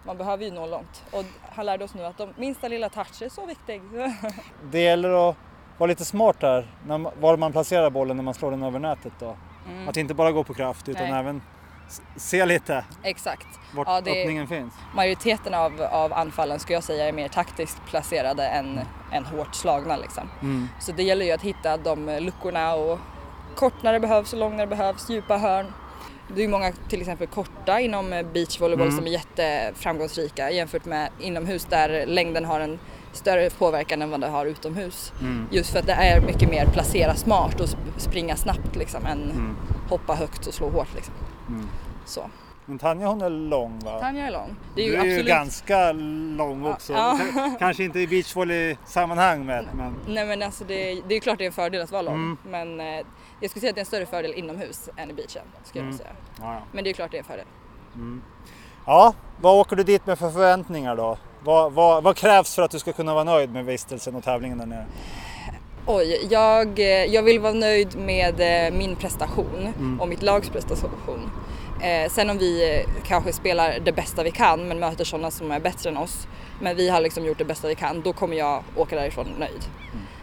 [0.06, 1.04] man behöver ju nå långt.
[1.12, 1.24] Och
[1.56, 3.82] han lärde oss nu att de minsta lilla touch är så viktig.
[4.72, 5.36] Det gäller att
[5.78, 9.14] vara lite smart där, när, var man placerar bollen när man slår den över nätet.
[9.20, 9.36] Då.
[9.70, 9.90] Mm.
[9.90, 11.20] Att inte bara gå på kraft utan Nej.
[11.20, 11.42] även
[12.16, 13.48] se lite Exakt.
[13.76, 14.74] vart Ja, öppningen finns.
[14.96, 18.80] Majoriteten av, av anfallen skulle jag säga är mer taktiskt placerade än,
[19.12, 20.30] än hårt slagna liksom.
[20.42, 20.68] Mm.
[20.80, 23.00] Så det gäller ju att hitta de luckorna och
[23.56, 25.66] kort när det behövs och lång när det behövs, djupa hörn.
[26.36, 28.98] Det är många till exempel korta inom beachvolleyboll Mm.
[28.98, 32.80] som är jätteframgångsrika jämfört med inomhus där längden har en
[33.14, 35.14] större påverkan än vad det har utomhus.
[35.22, 35.48] Mm.
[35.52, 39.22] Just för att det är mycket mer placera smart och sp- springa snabbt liksom än
[39.32, 39.56] Mm.
[39.90, 41.14] hoppa högt och slå hårt liksom.
[41.48, 41.68] Mm.
[42.06, 42.30] Så.
[42.66, 44.00] Men Tanja hon är lång va?
[44.00, 44.56] Tanja är lång.
[44.76, 45.28] Det är ju du är ju absolut...
[45.28, 45.92] ganska
[46.38, 46.94] lång också.
[46.94, 47.20] Ja.
[47.60, 49.66] Kanske inte i beachvolley-sammanhang men,
[50.08, 52.14] Nej men alltså det, det är ju klart det är en fördel att vara lång
[52.16, 52.38] Mm.
[52.44, 53.06] men eh,
[53.40, 55.42] jag skulle säga att det är en större fördel inomhus än i beachen.
[55.64, 55.98] Skulle jag Mm.
[55.98, 56.10] säga.
[56.42, 56.60] ja, ja.
[56.72, 57.46] Men det är ju klart det är en fördel.
[57.96, 58.22] Mm.
[58.86, 61.18] ja, vad åker du dit med för förväntningar då?
[61.46, 64.58] Vad, vad, vad krävs för att du ska kunna vara nöjd med vistelsen och tävlingen
[64.58, 64.86] där nere?
[65.86, 70.02] Oj, jag, eh, jag vill vara nöjd med eh, min prestation Mm.
[70.02, 71.32] och mitt lags prestation.
[71.82, 75.52] Eh, sen om vi eh, kanske spelar det bästa vi kan men möter sådana som
[75.52, 76.28] är bättre än oss,
[76.62, 79.64] men vi har liksom gjort det bästa vi kan, då kommer jag åka därifrån nöjd.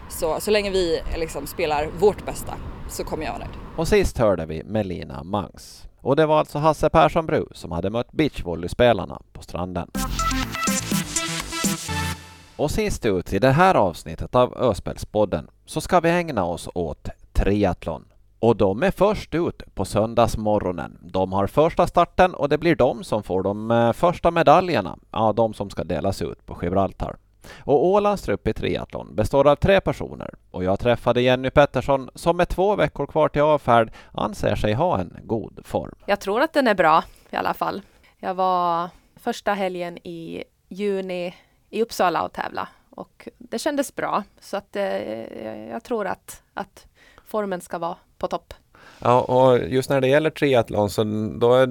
[0.08, 2.54] Så, så länge vi liksom spelar vårt bästa
[2.88, 3.56] så kommer jag vara nöjd.
[3.76, 5.84] Och sist hörde vi Melina Mangs.
[6.00, 9.90] Och det var alltså Hasse Persson Bru som hade mött beachvolleyspelarna på stranden.
[12.60, 17.08] Och sist ut i det här avsnittet av Öspelspodden så ska vi ägna oss åt
[17.32, 18.04] triathlon.
[18.38, 20.98] Och de är först ut på söndagsmorgonen.
[21.02, 24.98] De har första starten och det blir de som får de eh, första medaljerna.
[25.10, 27.16] Ja, de som ska delas ut på Gibraltar.
[27.58, 32.36] Och Ålands trupp i triathlon består av tre personer och jag träffade Jenny Pettersson som
[32.36, 35.94] med två veckor kvar till avfärd anser sig ha en god form.
[36.06, 37.82] Jag tror att den är bra i alla fall.
[38.18, 41.34] Jag var första helgen i juni
[41.70, 46.86] i Uppsala och tävla och det kändes bra så att eh, jag tror att, att
[47.26, 48.54] formen ska vara på topp.
[49.02, 51.04] Ja, och just när det gäller triathlon så
[51.40, 51.66] då är,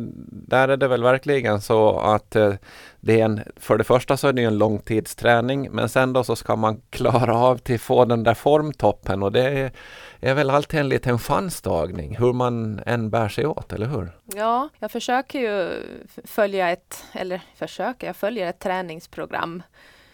[0.48, 2.54] där är det väl verkligen så att eh,
[3.00, 6.24] det är en, för det första så är det ju en långtidsträning men sen då
[6.24, 9.72] så ska man klara av till få den där formtoppen och det är,
[10.20, 14.12] är väl alltid en liten chanstagning hur man än bär sig åt, eller hur?
[14.36, 15.84] Ja, jag försöker ju
[16.26, 19.64] följa ett, eller försöker, jag följer ett träningsprogram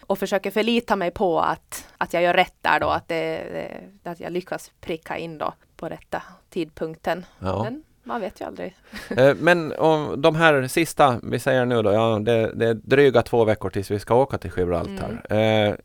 [0.02, 3.72] och försöker förlita mig på att, att jag gör rätt där då, att, det,
[4.04, 7.26] att jag lyckas pricka in då på rätta tidpunkten.
[7.40, 7.64] Ja.
[7.64, 8.76] Men man vet ju aldrig.
[9.18, 13.22] Eh, Men om de här sista, vi säger nu då, ja, det, det är dryga
[13.22, 15.26] två veckor tills vi ska åka till Gibraltar.
[15.30, 15.76] Eh,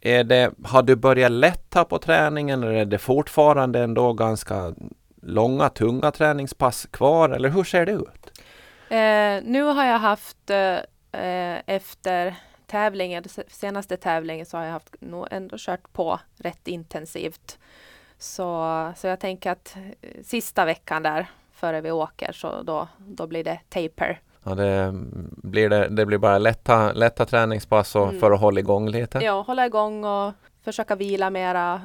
[0.00, 4.74] är det, har du börjat lätta på träningen eller är det fortfarande ändå ganska
[5.22, 8.40] långa, tunga träningspass kvar eller hur ser det ut?
[8.88, 10.78] Eh, nu har jag haft eh,
[11.66, 12.34] efter
[12.66, 17.58] tävlingen, se- senaste tävlingen så har jag haft nog ändå kört på rätt intensivt.
[18.18, 23.26] Så, så jag tänker att eh, sista veckan där före vi åker så då, då
[23.26, 24.20] blir det taper.
[24.44, 24.92] Ja, det,
[25.42, 28.20] blir det, det blir bara lätta, lätta träningspass och Mm.
[28.20, 29.18] för att hålla igång lite?
[29.18, 30.32] Ja, hålla igång och
[30.64, 31.82] försöka vila mera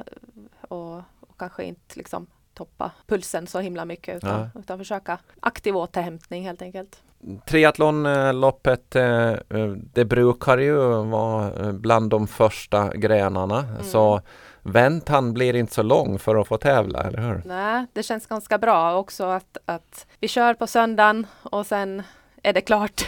[0.62, 6.44] och, och kanske inte liksom toppa pulsen så himla mycket utan, utan försöka aktiv återhämtning
[6.44, 7.02] helt enkelt.
[7.46, 13.66] Triathlonloppet, eh, eh, det brukar ju vara eh, bland de första grenarna.
[13.84, 14.22] Så
[14.62, 17.42] väntan blir inte så lång för att få tävla, eller hur?
[17.46, 22.04] Nej, det känns ganska bra också att, att vi kör på söndagen och sen
[22.44, 23.08] är det klart.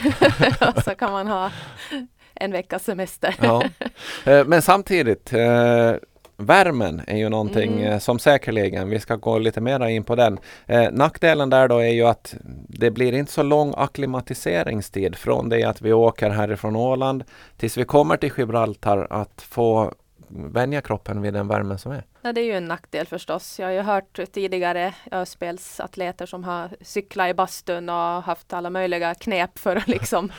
[0.76, 1.52] och så kan man ha
[2.34, 3.36] en veckas semester.
[3.42, 3.64] Ja.
[4.46, 5.34] Men samtidigt,
[6.40, 7.84] värmen är ju någonting Mm.
[7.94, 10.40] eh, som säkerligen, vi ska gå lite mera in på den.
[10.66, 12.36] Eh, nackdelen där då är ju att
[12.68, 17.24] det blir inte så lång akklimatiseringstid från det att vi åker härifrån Åland
[17.58, 19.94] tills vi kommer till Gibraltar att få
[20.32, 22.04] vänja kroppen vid den värmen som är.
[22.22, 23.60] Ja, det är ju en nackdel förstås.
[23.60, 29.16] Jag har ju hört tidigare öspelsatleter som har cyklat i bastun och haft alla möjliga
[29.16, 30.32] knep för att liksom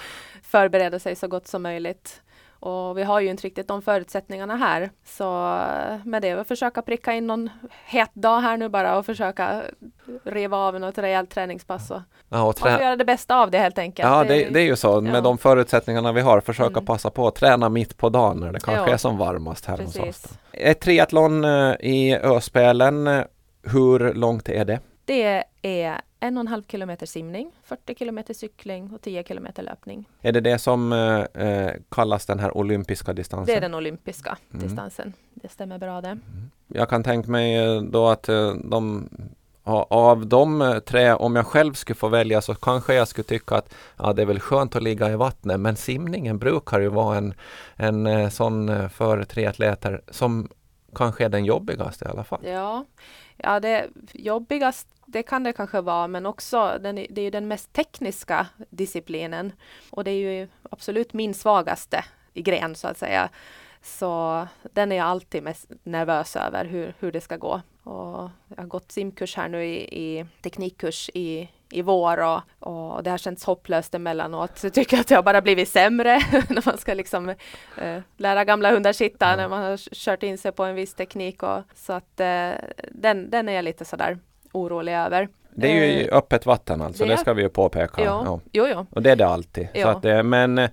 [0.43, 2.21] förbereda sig så gott som möjligt.
[2.61, 4.91] Och vi har ju inte riktigt de förutsättningarna här.
[5.05, 7.51] Så eh, med det, att försöka pricka in någon
[7.87, 9.63] het dag här nu bara och försöka
[10.25, 11.91] riva av något rejält träningspass.
[11.91, 14.09] Och Ja, och trä- göra det bästa av det helt enkelt.
[14.09, 15.01] Ja, det, det är ju så.
[15.01, 15.21] Med ja.
[15.21, 16.85] de förutsättningarna vi har, försöka Mm.
[16.87, 18.93] passa på att träna mitt på dagen när det kanske Ja.
[18.93, 20.03] är som varmast här hos oss.
[20.03, 20.39] Precis.
[20.53, 23.23] Ett triathlon eh, i Öspelen, eh,
[23.63, 24.81] hur långt är det?
[25.05, 30.09] Det är en och en halv kilometer simning, 40 kilometer cykling och 10 kilometer löpning.
[30.23, 33.47] Är det det som eh, eh, kallas den här olympiska distansen?
[33.47, 34.67] Det är den olympiska Mm.
[34.67, 35.13] distansen.
[35.35, 36.19] Det stämmer bra det.
[36.69, 39.09] Jag kan tänka mig eh, då att eh, de
[39.89, 43.75] av de tre, om jag själv skulle få välja så kanske jag skulle tycka att
[43.99, 47.35] ja, det är väl skönt att ligga i vattnet men simningen brukar ju vara en,
[47.77, 50.49] en sån för triatleter som
[50.95, 52.41] kanske är den jobbigaste i alla fall.
[52.45, 52.85] Ja,
[53.43, 57.49] ja det jobbigast det kan det kanske vara men också den, det är ju den
[57.49, 59.53] mest tekniska disciplinen
[59.91, 63.29] och det är ju absolut min svagaste i gren så att säga.
[63.83, 67.61] Så den är jag alltid mest nervös över hur, hur det ska gå.
[67.85, 73.03] Och jag har gått simkurs här nu i, i teknikkurs i, i vår och, och
[73.03, 74.59] det har känts hopplöst emellanåt.
[74.59, 77.29] Så jag tycker att har bara blivit sämre när man ska liksom
[77.79, 81.43] eh, lära gamla hundar sitta när man har kört in sig på en viss teknik.
[81.43, 82.51] Och, så att eh,
[82.93, 84.19] den, den är jag lite sådär
[84.53, 85.29] orolig över.
[85.55, 88.05] Det är ju Eh, öppet vatten alltså, det, det- ska vi ju påpeka.
[88.05, 88.87] Ja, jo, jo.
[88.91, 89.65] Och det är det alltid.
[89.75, 89.89] Så Ja.
[89.89, 90.69] att det, men, eh,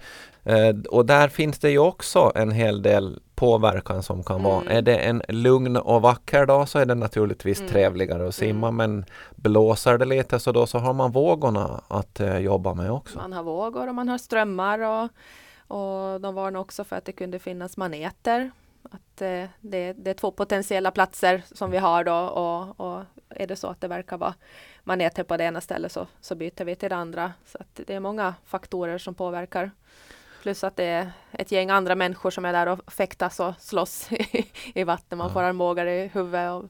[0.89, 4.61] och där finns det ju också en hel del påverkan som kan vara.
[4.61, 4.77] Mm.
[4.77, 7.71] Är det en lugn och vacker dag så är det naturligtvis Mm.
[7.71, 12.37] trevligare att simma men blåser det lite så då så har man vågorna att eh,
[12.37, 13.17] jobba med också.
[13.17, 15.09] Man har vågor och man har strömmar och,
[15.67, 18.51] Och de varnade också för att det kunde finnas maneter.
[18.83, 23.47] Att eh, det, det, är två potentiella platser som vi har då och, och, är
[23.47, 24.33] det så att det verkar vara
[24.83, 27.33] maneter på det ena stället så, så byter vi till det andra.
[27.45, 29.71] Så det är många faktorer som påverkar.
[30.47, 34.09] Plus att det är ett gäng andra människor som är där och fäktas och slåss
[34.75, 35.17] i vattnet.
[35.17, 36.65] Man får armbågar i huvudet och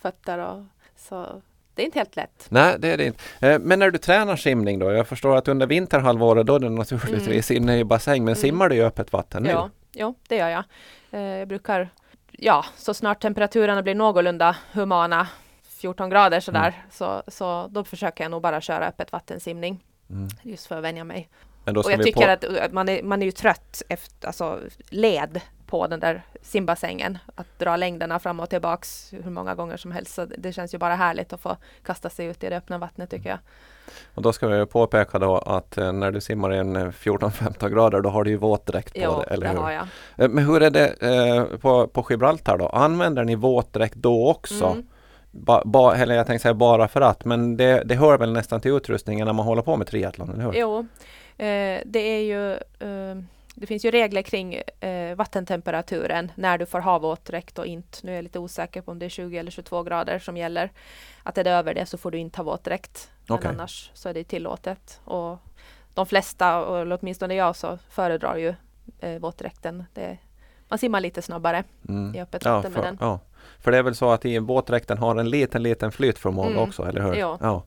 [0.00, 0.38] fötter.
[0.38, 0.64] Och,
[0.96, 1.42] så
[1.74, 2.46] det är inte helt lätt.
[2.48, 3.22] Nej, det är det inte.
[3.40, 4.92] Eh, men när du tränar simning då?
[4.92, 7.62] Jag förstår att under vinterhalvåret då är det naturligtvis mm.
[7.62, 8.24] inne i bassäng.
[8.24, 8.40] Men mm.
[8.40, 9.50] simmar du i öppet vatten nu?
[9.50, 10.64] Ja, ja det gör jag.
[11.10, 11.88] Eh, jag brukar,
[12.30, 15.28] ja, så snart temperaturerna blir någorlunda humana,
[15.62, 16.90] 14 grader sådär, mm.
[16.90, 19.84] så, så då försöker jag nog bara köra öppet vattensimning.
[20.10, 20.28] Mm.
[20.42, 21.28] Just för att vänja mig
[21.76, 22.64] och jag tycker på...
[22.64, 27.18] att man är, man är ju trött efter alltså, led på den där simbassängen.
[27.34, 30.14] Att dra längderna fram och tillbaks hur många gånger som helst.
[30.14, 33.10] Så det känns ju bara härligt att få kasta sig ut i det öppna vattnet
[33.10, 33.38] tycker jag.
[34.14, 37.68] Och då ska vi påpeka då att eh, när du simmar i en 14-15 eh,
[37.68, 39.58] grader då har du ju våtdräkt på jo, dig, eller det hur?
[39.58, 39.86] har jag.
[40.16, 42.68] Eh, men hur är det eh, på, på Gibraltar då?
[42.68, 44.66] Använder ni våtdräkt då också?
[44.66, 44.86] Mm.
[45.30, 48.60] Ba, ba, eller jag tänkte säga bara för att, men det, det hör väl nästan
[48.60, 50.52] till utrustningen när man håller på med triathlon, eller hur?
[50.54, 50.86] Jo,
[51.84, 52.52] det är ju
[52.88, 53.22] eh,
[53.54, 57.98] det finns ju regler kring eh, vattentemperaturen när du får ha våtdräkt och inte.
[58.02, 60.72] Nu är jag lite osäker på om det är 20 eller 22 grader som gäller.
[61.22, 63.10] Att är det över det så får du inte ha våtdräkt.
[63.28, 63.38] Okay.
[63.42, 65.00] Men annars så är det tillåtet.
[65.04, 65.38] Och
[65.94, 68.54] de flesta, och åtminstone jag, så föredrar ju
[69.00, 69.84] eh, våtdräkten.
[69.94, 70.18] Det,
[70.68, 72.14] man simmar lite snabbare mm.
[72.14, 72.98] i öppet vatten ja, med den.
[73.00, 73.20] Ja.
[73.60, 76.62] För det är väl så att i våtdräkten har en liten, liten flytförmåga mm.
[76.62, 77.14] också, eller hur?
[77.14, 77.38] Ja.
[77.40, 77.64] ja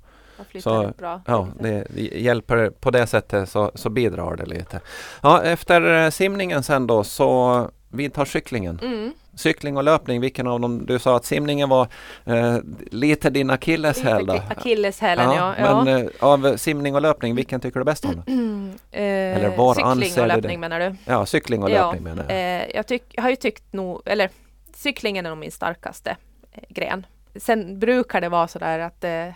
[0.60, 1.22] så, bra.
[1.26, 4.80] Ja, det, hjälper på det sättet så, så bidrar det lite.
[5.22, 8.80] Ja, efter eh, simningen sen då så vidtar cyklingen.
[8.82, 9.14] Mm.
[9.36, 10.86] Cykling och löpning, vilken av dem?
[10.86, 11.88] Du sa att simningen var
[12.26, 12.58] eh,
[12.92, 14.30] lite din akilleshäl.
[14.30, 15.56] Akilleshälen, ja.
[15.60, 15.84] ja.
[15.84, 18.24] Men eh, av simning och löpning, vilken tycker du bäst om?
[18.28, 18.74] Mm.
[18.92, 20.96] Eller var cykling och löpning menar du?
[21.06, 22.62] Ja, cykling och ja, löpning menar jag.
[22.62, 24.30] Eh, jag, tyck, jag har ju tyckt nog, eller
[24.76, 26.18] cyklingen är nog min starkaste
[26.52, 27.06] eh, gren.
[27.36, 29.28] Sen brukar det vara sådär att eh,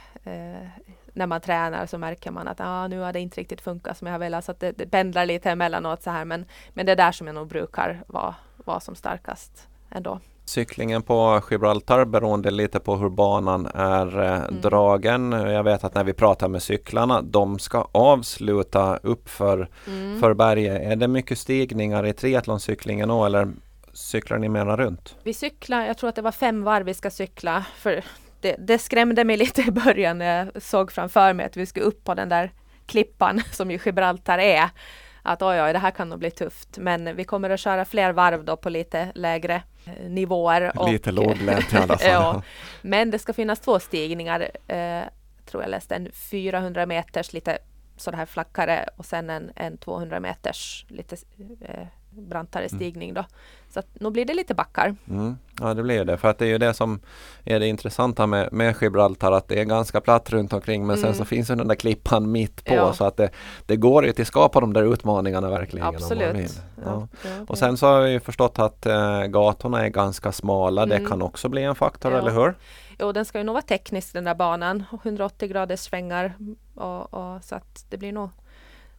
[1.15, 4.07] när man tränar så märker man att ah, nu har det inte riktigt funkat som
[4.07, 4.45] jag har velat.
[4.45, 6.25] Så att det, det pendlar lite emellanåt så här.
[6.25, 10.19] Men, men det är där som jag nog brukar vara, vara som starkast ändå.
[10.45, 14.61] Cyklingen på Gibraltar beroende lite på hur banan är eh, mm.
[14.61, 15.31] dragen.
[15.31, 20.19] Jag vet att när vi pratar med cyklarna, de ska avsluta uppför mm.
[20.19, 20.81] för berget.
[20.81, 23.47] Är det mycket stigningar i triathloncyklingen då eller
[23.93, 25.15] cyklar ni mera runt?
[25.23, 27.65] Vi cyklar, jag tror att det var fem varv vi ska cykla.
[27.75, 28.03] För
[28.45, 31.85] det, det, skrämde mig lite i början när jag såg framför mig att vi skulle
[31.85, 32.51] upp på den där
[32.85, 34.69] klippan som ju Gibraltar är.
[35.21, 36.77] Att oj, oj, det här kan nog bli tufft.
[36.77, 40.79] Men vi kommer att köra fler varv då på lite lägre eh, nivåer.
[40.79, 42.11] Och, lite låglänt i alla fall.
[42.11, 42.41] ja,
[42.81, 44.49] men det ska finnas två stigningar.
[44.67, 45.01] Eh,
[45.45, 47.57] tror jag läste en 400 meters lite
[47.97, 51.17] så här flackare och sen en, en 200 meters lite
[51.61, 52.79] eh, brantare mm.
[52.79, 53.25] stigning då.
[53.75, 54.95] Så att nu blir det lite backar.
[55.09, 55.37] Mm.
[55.59, 56.99] Ja det blir det för att det är ju det som
[57.43, 61.07] är det intressanta med, med Gibraltar att det är ganska platt runt omkring men mm.
[61.07, 62.93] sen så finns ju den där klippan mitt på ja.
[62.93, 63.29] så att det,
[63.65, 65.87] det går ju till skapa de där utmaningarna verkligen.
[65.87, 66.61] Absolut.
[66.85, 67.07] Ja.
[67.23, 70.83] Ja, och sen så har vi förstått att äh, gatorna är ganska smala.
[70.83, 71.03] Mm.
[71.03, 72.55] Det kan också bli en faktor, eller hur?
[72.99, 74.83] Jo, den ska ju nog vara teknisk den där banan.
[74.91, 76.33] 180 graders svängar
[76.75, 78.29] och, och så att det blir nog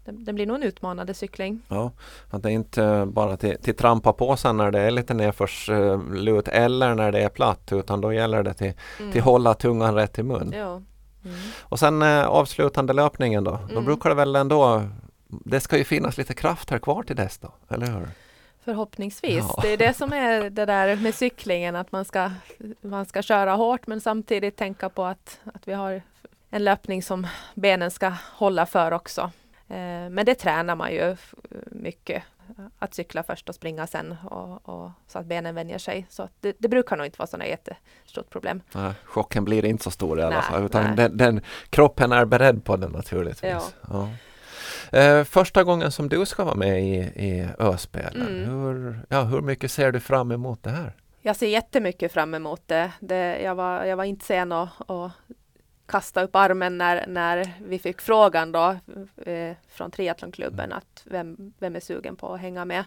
[0.07, 1.63] det, blir nog en utmanande cykling.
[1.69, 1.93] Ja,
[2.31, 6.49] att det är inte bara till, till trampa på sen när det är lite nedförslut
[6.49, 9.13] eller när det är platt utan då gäller det till, mm.
[9.13, 10.53] till hålla tungan rätt i mun.
[10.57, 10.83] Ja.
[11.25, 11.39] Mm.
[11.63, 13.85] Och sen eh, avslutande löpningen då, då mm.
[13.85, 14.83] brukar det väl ändå
[15.29, 18.09] det ska ju finnas lite kraft här kvar till dess då, eller hur?
[18.65, 19.45] Förhoppningsvis.
[19.49, 19.59] Ja.
[19.63, 22.31] Det är det som är det där med cyklingen, att man ska,
[22.81, 26.03] man ska köra hårt men samtidigt tänka på att, att vi har
[26.51, 29.31] en löpning som benen ska hålla för också.
[29.69, 31.17] Eh, men det tränar man ju
[31.67, 32.23] mycket.
[32.79, 36.07] Att cykla först och springa sen och, och så att benen vänjer sig.
[36.11, 38.61] Så det, det, brukar nog inte vara sådana jättestort problem.
[38.73, 40.65] Nej, chocken blir inte så stor i alla nej, fall.
[40.65, 43.51] Utan den, den, kroppen är beredd på det naturligtvis.
[43.51, 43.63] Ja.
[43.91, 44.99] ja.
[44.99, 48.51] Eh, första gången som du ska vara med i, i Öspelen, mm.
[48.51, 50.93] hur, ja, hur mycket ser du fram emot det här?
[51.23, 52.93] Jag ser jättemycket fram emot det.
[53.01, 55.11] det jag, var, jag var inte sen och
[55.87, 58.77] kasta upp armen när, när vi fick frågan då
[59.27, 62.85] eh, från triathlonklubben att vem, vem är sugen på att hänga med.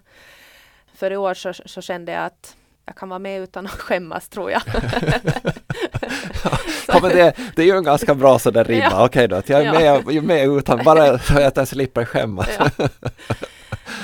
[0.93, 4.29] För i år så, så kände jag att jag kan vara med utan att skämmas
[4.29, 4.61] tror jag.
[6.87, 8.87] ja, men det, det är ju en ganska bra sådär rimma.
[8.91, 9.05] Ja.
[9.05, 12.05] Okej då, att jag är, med, jag är med utan bara så att jag slipper
[12.05, 12.49] skämmas.
[12.59, 12.87] Ja.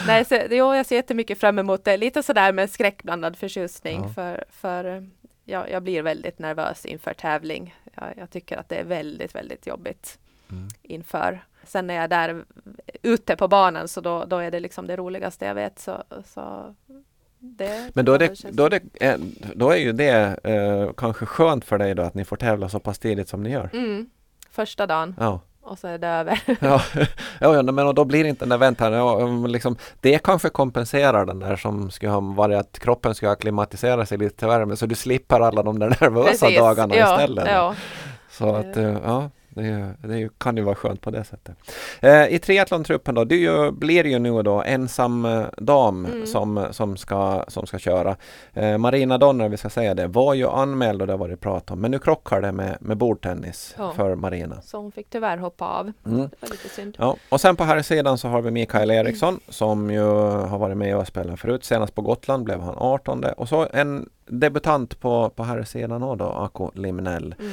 [0.07, 1.97] Nej, så, jo, jag ser jättemycket fram emot det.
[1.97, 4.09] Lite sådär med skräckblandad förtjusning ja.
[4.13, 5.07] för, för
[5.45, 7.75] jag, jag blir väldigt nervös inför tävling.
[7.93, 10.19] Jag, jag, tycker att det är väldigt, väldigt jobbigt
[10.51, 10.67] mm.
[10.81, 11.45] inför.
[11.63, 12.45] Sen när jag är där
[13.01, 15.79] ute på banan så då, då är det liksom det roligaste jag vet.
[15.79, 16.75] Så, så
[17.39, 19.17] det, Men då är, det då, är det, eh,
[19.55, 22.79] då är ju det eh, kanske skönt för dig då att ni får tävla så
[22.79, 23.69] pass tidigt som ni gör.
[23.73, 24.09] Mm,
[24.49, 25.41] första dagen Ja.
[25.65, 26.41] Och så är det över.
[27.39, 28.93] Ja, ja, men då blir det inte den där väntan.
[28.93, 34.05] Ja, liksom, det kanske kompenserar den där som skulle ha varit att kroppen ska acklimatisera
[34.05, 36.59] sig lite till värme så du slipper alla de där nervösa Precis.
[36.59, 37.47] dagarna Ja, istället.
[37.47, 37.75] ja.
[38.31, 41.55] Så att, eh, ja, det, det kan ju vara skönt på det sättet.
[42.01, 46.25] Eh, I triathlontruppen då, du ju, blir ju nu då ensam eh, dam Mm.
[46.25, 48.15] som, som, ska, som ska köra.
[48.53, 51.71] Eh, Marina Donner, vi ska säga det, var ju anmäld och det har varit prat
[51.71, 53.91] om, men nu krockar det med, med bordtennis Ja.
[53.91, 54.61] för Marina.
[54.61, 55.91] Så hon fick tyvärr hoppa av.
[56.05, 56.17] Mm.
[56.17, 56.95] Det var lite synd.
[56.99, 60.77] Ja, och sen på här sidan så har vi Mikael Eriksson som ju har varit
[60.77, 61.63] med och spelat förut.
[61.63, 66.25] Senast på Gotland blev han 18 och så en debutant på, på här sidan då,
[66.25, 67.35] Ako Limnell.
[67.39, 67.51] Mm.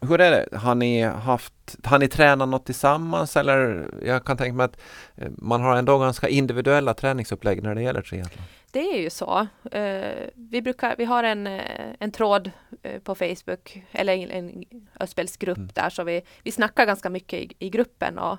[0.00, 0.56] Hur är det?
[0.56, 1.52] Har ni haft,
[1.84, 4.80] har ni tränat något tillsammans eller jag kan tänka mig att
[5.16, 8.44] eh, man har ändå ganska individuella träningsupplägg när det gäller triathlon.
[8.70, 9.46] Det är ju så.
[9.72, 11.62] Eh, vi, brukar, vi har en, eh,
[11.98, 12.50] en tråd
[13.04, 14.64] på Facebook, eller en, en
[15.00, 15.70] Östspelsgrupp Mm.
[15.74, 18.38] där, så vi, vi snackar ganska mycket i, i gruppen och,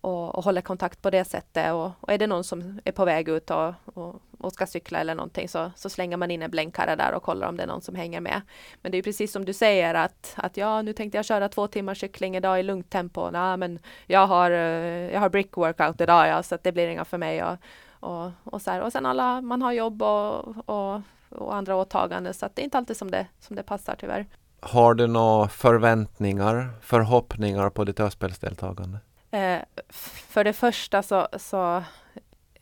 [0.00, 1.72] och, och håller kontakt på det sättet.
[1.72, 4.98] Och, och är det någon som är på väg ut och, och, och ska cykla
[4.98, 7.66] eller någonting så, så slänger man in en blänkare där och kollar om det är
[7.66, 8.40] någon som hänger med.
[8.82, 11.66] Men det är precis som du säger att, att ja, nu tänkte jag köra två
[11.66, 13.30] timmars cykling idag i lugnt tempo.
[13.30, 16.88] Nej, men jag har, eh, jag har brick workout idag, ja, så att det blir
[16.88, 17.44] inga för mig.
[17.44, 17.56] Och,
[18.00, 18.80] och, och, så här.
[18.80, 22.64] och sen alla, man har jobb och, och, och andra åtaganden så att det är
[22.64, 24.26] inte alltid som det, som det passar tyvärr.
[24.60, 28.98] Har du några förväntningar, förhoppningar på ditt Öspelsdeltagande?
[29.36, 31.84] Eh, för det första så, så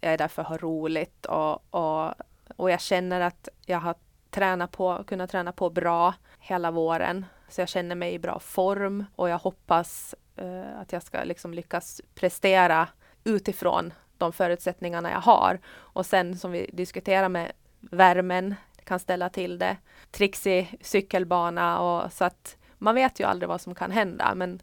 [0.01, 2.15] är jag där för att ha roligt och, och,
[2.57, 3.95] och jag känner att jag har
[4.31, 7.27] tränat på, kunnat träna på bra hela våren.
[7.49, 11.55] Så jag känner mig i bra form och jag hoppas eh, att jag ska liksom
[11.55, 12.89] lyckas prestera
[13.25, 15.61] utifrån de förutsättningarna jag har.
[15.67, 18.55] Och sen som vi diskuterar med värmen,
[18.85, 19.77] kan ställa till det.
[20.11, 24.35] Trixig cykelbana och så att man vet ju aldrig vad som kan hända.
[24.35, 24.61] Men,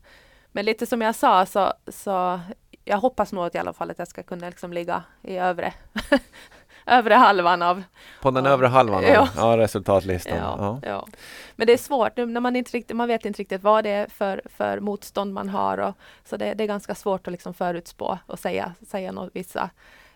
[0.52, 2.40] men lite som jag sa så, så
[2.86, 5.74] jag hoppas nog att i alla fall att jag ska kunna liksom ligga i övre,
[6.86, 7.84] övre halvan av
[8.22, 8.52] På den Ja.
[8.52, 9.28] övre halvan av Ja.
[9.36, 10.38] ja, resultatlistan?
[10.38, 10.80] Ja, Ja.
[10.90, 11.08] ja.
[11.56, 13.90] Men det är svårt nu när man inte riktigt, man vet inte riktigt vad det
[13.90, 15.78] är för, för motstånd man har.
[15.78, 15.96] Och,
[16.26, 19.70] så det, det är ganska svårt att liksom förutspå och säga, säga något, vissa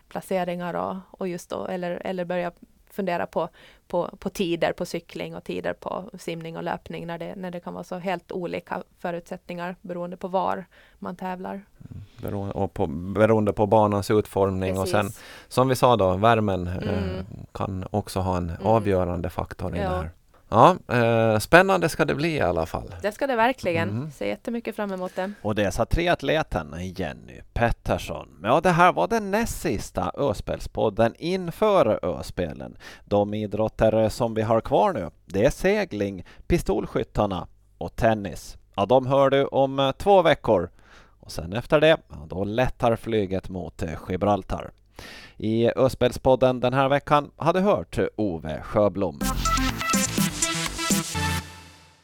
[0.08, 2.52] placeringar och, och just då, eller, eller börja
[2.96, 3.48] fundera på,
[3.88, 7.60] på, på tider på cykling och tider på simning och löpning när det, när det
[7.60, 10.64] kan vara så helt olika förutsättningar beroende på var
[10.98, 11.62] man tävlar.
[12.22, 15.22] Beroende, och på, beroende på banans utformning och sen Precis.
[15.48, 17.26] som vi sa då, värmen eh, Mm.
[17.52, 18.66] kan också ha en Mm.
[18.66, 19.88] avgörande faktor i Ja.
[19.90, 20.10] det här.
[20.48, 22.94] Ja, eh, spännande ska det bli i alla fall.
[23.02, 23.90] Det ska det verkligen.
[23.90, 24.10] Mm.
[24.10, 25.32] Ser jättemycket fram emot det.
[25.42, 28.28] Och det sa triatleten Jenny Pettersson.
[28.42, 32.76] Ja, det här var den näst sista Öspelspodden inför Öspelen.
[33.04, 37.46] De idrotter som vi har kvar nu, det är segling, pistolskyttarna
[37.78, 38.56] och tennis.
[38.76, 40.70] Ja, de hör du om eh, två veckor.
[41.20, 44.70] Och sen efter det, ja, då lättar flyget mot eh, Gibraltar.
[45.36, 49.18] I Öspelspodden den här veckan hade hört Ove Sjöblom.